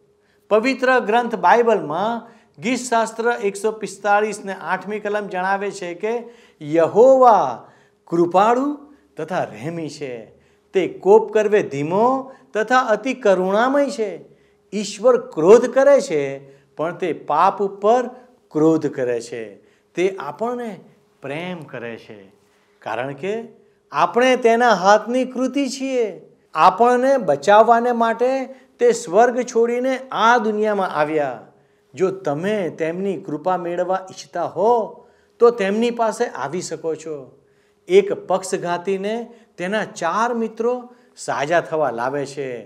પવિત્ર 0.49 0.99
ગ્રંથ 0.99 1.35
બાઇબલમાં 1.35 2.36
ગીત 2.59 2.79
શાસ્ત્ર 2.79 3.37
એકસો 3.43 3.71
પિસ્તાળીસ 3.71 4.45
ને 4.45 4.53
આઠમી 4.53 4.99
કલમ 4.99 5.27
જણાવે 5.27 5.71
છે 5.71 5.93
કે 5.93 6.23
યહોવા 6.61 7.67
કૃપાળુ 8.07 8.79
તથા 9.17 9.43
રહેમી 9.43 9.89
છે. 9.89 10.25
તે 10.73 10.87
કોપ 10.87 11.33
કરવે 11.33 11.63
ધીમો 11.63 12.31
તથા 12.53 12.79
અતિ 12.79 13.13
કરુણામય 13.13 13.89
છે. 13.89 14.19
ઈશ્વર 14.73 15.17
ક્રોધ 15.17 15.65
કરે 15.65 16.01
છે, 16.01 16.55
પણ 16.75 16.95
તે 16.95 17.13
પાપ 17.13 17.61
ઉપર 17.63 18.07
ક્રોધ 18.51 18.87
કરે 18.87 19.21
છે. 19.21 19.55
તે 19.93 20.15
આપણને 20.19 20.79
પ્રેમ 21.21 21.59
કરે 21.59 21.95
છે. 21.97 22.27
કારણ 22.79 23.13
કે 23.13 23.43
આપણે 23.91 24.35
તેના 24.35 24.69
હાથની 24.69 25.25
કૃતિ 25.25 25.69
છીએ. 25.69 26.21
આપણને 26.53 27.17
બચાવવાને 27.17 27.91
માટે 27.91 28.45
તે 28.79 28.91
સ્વર્ગ 28.91 29.41
છોડીને 29.41 29.99
આ 30.11 30.37
દુનિયામાં 30.37 30.89
આવ્યા. 30.89 31.46
જો 31.97 32.11
તમે 32.11 32.69
તેમની 32.69 33.17
કૃપા 33.17 33.57
મેળવવા 33.57 34.07
ઈચ્છતા 34.11 34.45
હો, 34.45 35.05
તો 35.39 35.49
તેમની 35.49 35.91
પાસે 35.91 36.25
આવી 36.25 36.61
શકો 36.61 36.95
છો. 36.95 37.39
એક 37.87 38.13
પક્ષઘાતીને 38.13 39.33
તેના 39.57 39.85
ચાર 39.85 40.33
મિત્રો 40.33 40.89
સાજા 41.17 41.61
થવા 41.61 41.91
લાવે 41.91 42.25
છે. 42.25 42.65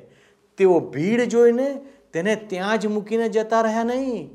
તેઓ 0.58 0.80
ભીડ 0.80 1.24
જોઈને 1.24 1.82
તેને 2.14 2.36
ત્યાં 2.36 2.78
જ 2.78 2.88
મૂકીને 2.88 3.30
જતા 3.30 3.62
રહ્યા 3.62 3.84
નહીં. 3.84 4.30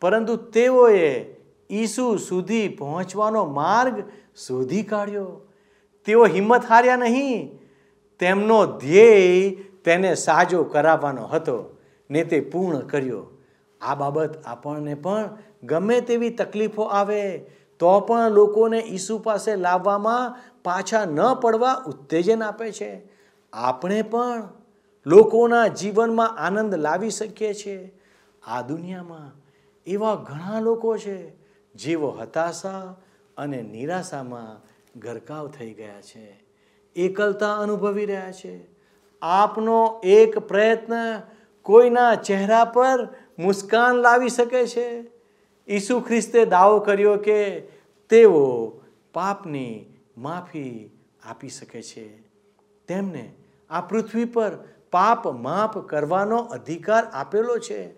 પરંતુ 0.00 0.36
તેઓએ 0.36 1.24
ઈસુ 1.70 2.16
સુધી 2.16 2.68
પહોંચવાનો 2.68 3.44
માર્ગ 3.44 4.02
શોધી 4.46 4.82
કાઢ્યો. 4.82 5.40
તેઓ 6.04 6.26
હિંમત 6.26 6.64
હાર્યા 6.64 6.96
નહીં. 6.96 7.58
તેમનો 8.18 8.66
ધ્યેય 8.66 9.50
તેને 9.84 10.14
સાજો 10.14 10.64
કરાવવાનો 10.64 11.26
હતો 11.26 11.76
ને 12.10 12.24
તે 12.24 12.40
પૂર્ણ 12.40 12.78
કર્યો. 12.78 13.29
આ 13.80 13.94
બાબત 13.94 14.42
આપણને 14.44 14.94
પણ 14.94 15.30
ગમે 15.62 16.00
તેવી 16.00 16.30
તકલીફો 16.30 16.82
આવે, 16.82 17.38
તો 17.78 18.00
પણ 18.00 18.30
લોકોને 18.30 18.78
ઈસુ 18.78 19.18
પાસે 19.18 19.56
લાવવામાં 19.56 20.36
પાછા 20.64 21.04
ન 21.04 21.34
પડવા 21.34 21.82
ઉત્તેજન 21.86 22.42
આપે 22.42 22.72
છે. 22.72 23.02
આપણે 23.52 24.02
પણ 24.02 24.48
લોકોના 25.06 25.66
જીવનમાં 25.66 26.38
આનંદ 26.38 26.74
લાવી 26.74 27.10
શકીએ 27.10 27.54
છીએ. 27.54 27.98
આ 28.46 28.62
દુનિયામાં 28.62 29.32
એવા 29.86 30.14
ઘણા 30.14 30.60
લોકો 30.60 30.96
છે, 30.96 31.34
જેઓ 31.74 32.10
હતાશા 32.10 32.96
અને 33.36 33.62
નિરાશામાં 33.62 34.70
ગરકાવ 35.00 35.48
થઈ 35.48 35.72
ગયા 35.72 36.00
છે. 36.00 36.44
એકલતા 36.96 37.56
અનુભવી 37.56 38.06
રહ્યા 38.06 38.32
છે. 38.32 38.68
આપનો 39.22 40.00
એક 40.04 40.38
પ્રયત્ન 40.38 41.20
કોઈના 41.62 42.14
ચહેરા 42.14 42.64
પર 42.64 43.08
મુસ્કાન 43.40 43.94
લાવી 43.94 44.28
શકે 44.28 44.66
છે? 44.66 45.04
ઈસુ 45.68 46.00
ખ્રિસ્તે 46.00 46.44
દાવો 46.44 46.78
કર્યો 46.78 47.16
કે 47.16 47.60
તેઓ 48.08 48.68
પાપની 49.14 49.84
માફી 50.18 50.90
આપી 51.22 51.48
શકે 51.48 51.82
છે. 51.82 52.20
તેમને 52.88 53.34
આ 53.70 53.80
પૃથ્વી 53.80 54.24
પર 54.24 54.50
પાપ 54.90 55.28
માફ 55.28 55.78
કરવાનો 55.78 56.36
અધિકાર 56.36 57.04
આપેલો 57.04 57.58
છે. 57.58 57.94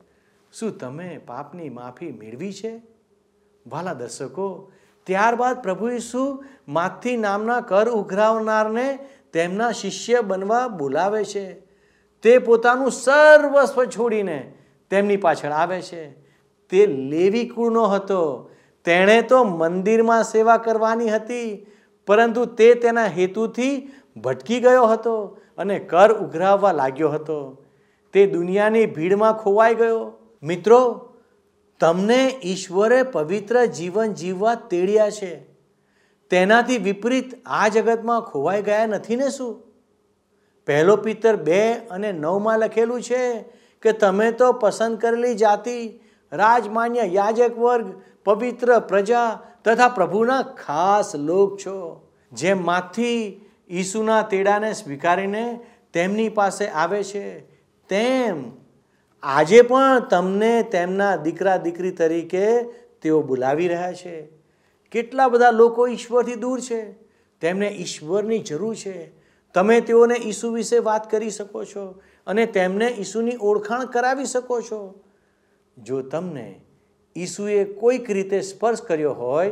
શું 0.53 0.79
તમે 0.79 1.21
પાપની 1.27 1.71
માફી 1.71 2.13
મેળવી 2.13 2.53
છે? 2.53 2.83
વાલા 3.67 3.95
દર્શકો, 3.95 4.73
ત્યારબાદ 5.05 5.63
પ્રભુ 5.63 5.89
ઈસુ 5.89 6.45
માથી 6.69 7.17
નામના 7.17 7.61
કર 7.61 7.91
ઉઘરાવનારને 7.91 8.99
તેમના 9.33 9.73
શિષ્ય 9.73 10.21
બનવા 10.21 10.69
બોલાવે 10.69 11.25
છે. 11.25 11.53
તે 12.23 12.39
પોતાનું 12.39 12.91
સર્વસ્વ 12.91 13.85
છોડીને 13.85 14.55
તેમની 14.93 15.17
પાછળ 15.17 15.51
આવે 15.51 15.83
છે. 15.83 16.11
તે 16.71 16.87
લેવી 16.87 17.49
કુળનો 17.49 17.85
હતો. 17.85 18.51
તેણે 18.85 19.23
તો 19.23 19.45
મંદિરમાં 19.45 20.25
સેવા 20.25 20.57
કરવાની 20.57 21.09
હતી, 21.09 21.67
પરંતુ 22.07 22.45
તે 22.45 22.75
તેના 22.75 23.05
હેતુથી 23.05 23.91
ભટકી 24.17 24.61
ગયો 24.61 24.87
હતો 24.87 25.39
અને 25.59 25.79
કર 25.79 26.13
ઉઘરાવવા 26.13 26.73
લાગ્યો 26.73 27.09
હતો. 27.09 27.65
તે 28.13 28.27
દુનિયાની 28.27 28.87
ભીડમાં 28.87 29.33
ખોવાઈ 29.33 29.75
ગયો. 29.75 30.13
મિત્રો, 30.43 31.15
તમને 31.81 32.41
ઈશ્વરે 32.45 33.03
પવિત્ર 33.03 33.65
જીવન 33.65 34.13
જીવવા 34.13 34.55
તેડ્યા 34.55 35.11
છે. 35.11 35.37
તેનાથી 36.31 36.79
વિપરીત 36.79 37.43
આ 37.47 37.69
જગતમાં 37.69 38.21
ખોવાઈ 38.21 38.63
ગયા 38.63 38.87
નથી 38.87 39.17
ને 39.17 39.29
શું? 39.29 39.63
પહેલો 40.67 40.97
પિત્તર 40.97 41.37
બે 41.37 41.73
અને 41.73 42.13
નવમાં 42.13 42.59
લખેલું 42.59 43.03
છે 43.03 43.45
કે 43.83 43.93
તમે 43.93 44.31
તો 44.31 44.53
પસંદ 44.53 44.99
કરેલી 44.99 45.35
જાતિ, 45.35 46.01
રાજમાન્ય 46.33 47.01
યાજક 47.01 47.59
વર્ગ, 47.59 47.87
પવિત્ર 48.25 48.79
પ્રજા 48.79 49.41
તથા 49.65 49.89
પ્રભુના 49.89 50.43
ખાસ 50.43 51.17
લોક 51.17 51.59
છો. 51.59 52.09
જેમાંથી 52.33 52.65
માથી 52.65 53.51
ઈસુના 53.71 54.23
તેડાને 54.23 54.73
સ્વીકારીને 54.73 55.61
તેમની 55.93 56.29
પાસે 56.29 56.67
આવે 56.67 57.03
છે, 57.05 57.41
તેમ 57.89 58.53
આજે 59.23 59.63
પણ 59.63 59.99
તમને 60.11 60.63
તેમના 60.63 61.17
દીકરા 61.17 61.57
દીકરી 61.57 61.91
તરીકે 61.91 62.63
તેઓ 63.03 63.23
બોલાવી 63.23 63.69
રહ્યા 63.69 63.93
છે. 63.93 64.29
કેટલા 64.91 65.29
બધા 65.29 65.51
લોકો 65.51 65.89
ઈશ્વરથી 65.89 66.35
દૂર 66.35 66.61
છે, 66.61 66.93
તેમને 67.41 67.69
ઈશ્વરની 67.69 68.39
જરૂર 68.39 68.75
છે. 68.75 69.13
તમે 69.55 69.81
તેઓને 69.81 70.15
ઈસુ 70.15 70.53
વિશે 70.53 70.79
વાત 70.79 71.11
કરી 71.11 71.31
શકો 71.31 71.65
છો. 71.65 72.03
અને 72.27 72.47
તેમને 72.47 72.89
ઈસુની 72.89 73.37
ઓળખાણ 73.41 73.85
કરાવી 73.85 74.25
શકો 74.25 74.61
છો. 74.61 74.81
જો 75.77 76.03
તમને 76.03 76.61
ઈસુએ 77.17 77.65
કોઈક 77.65 78.11
રીતે 78.11 78.41
સ્પર્શ 78.41 78.83
કર્યો 78.83 79.13
હોય, 79.13 79.51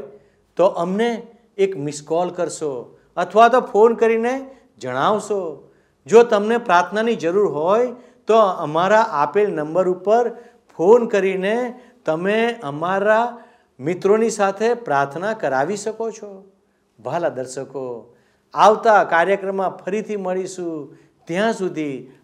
તો 0.57 0.65
અમને 0.65 1.27
એક 1.59 1.77
મિસ 1.77 2.03
કોલ 2.03 2.31
કરશો 2.31 2.97
અથવા 3.17 3.49
તો 3.49 3.61
ફોન 3.61 3.95
કરીને 3.95 4.47
જણાવશો. 4.79 5.41
જો 6.07 6.23
તમને 6.23 6.59
પ્રાર્થનાની 6.59 7.17
જરૂર 7.17 7.53
હોય, 7.53 7.95
તો 8.27 8.37
અમારા 8.37 9.03
આપેલ 9.23 9.51
નંબર 9.51 9.89
ઉપર 9.89 10.31
ફોન 10.77 11.07
કરીને 11.07 11.75
તમે 12.05 12.39
અમારા 12.63 13.43
મિત્રોની 13.81 14.31
સાથે 14.31 14.75
પ્રાર્થના 14.75 15.35
કરાવી 15.35 15.77
શકો 15.77 16.11
છો. 16.11 16.31
ભાલા 16.99 17.29
દર્શકો, 17.29 17.85
આવતા 18.55 19.05
કાર્યક્રમમાં 19.05 19.77
ફરીથી 19.77 20.17
મળીશું. 20.17 20.97
ત્યાં 21.25 21.53
સુધી 21.53 22.11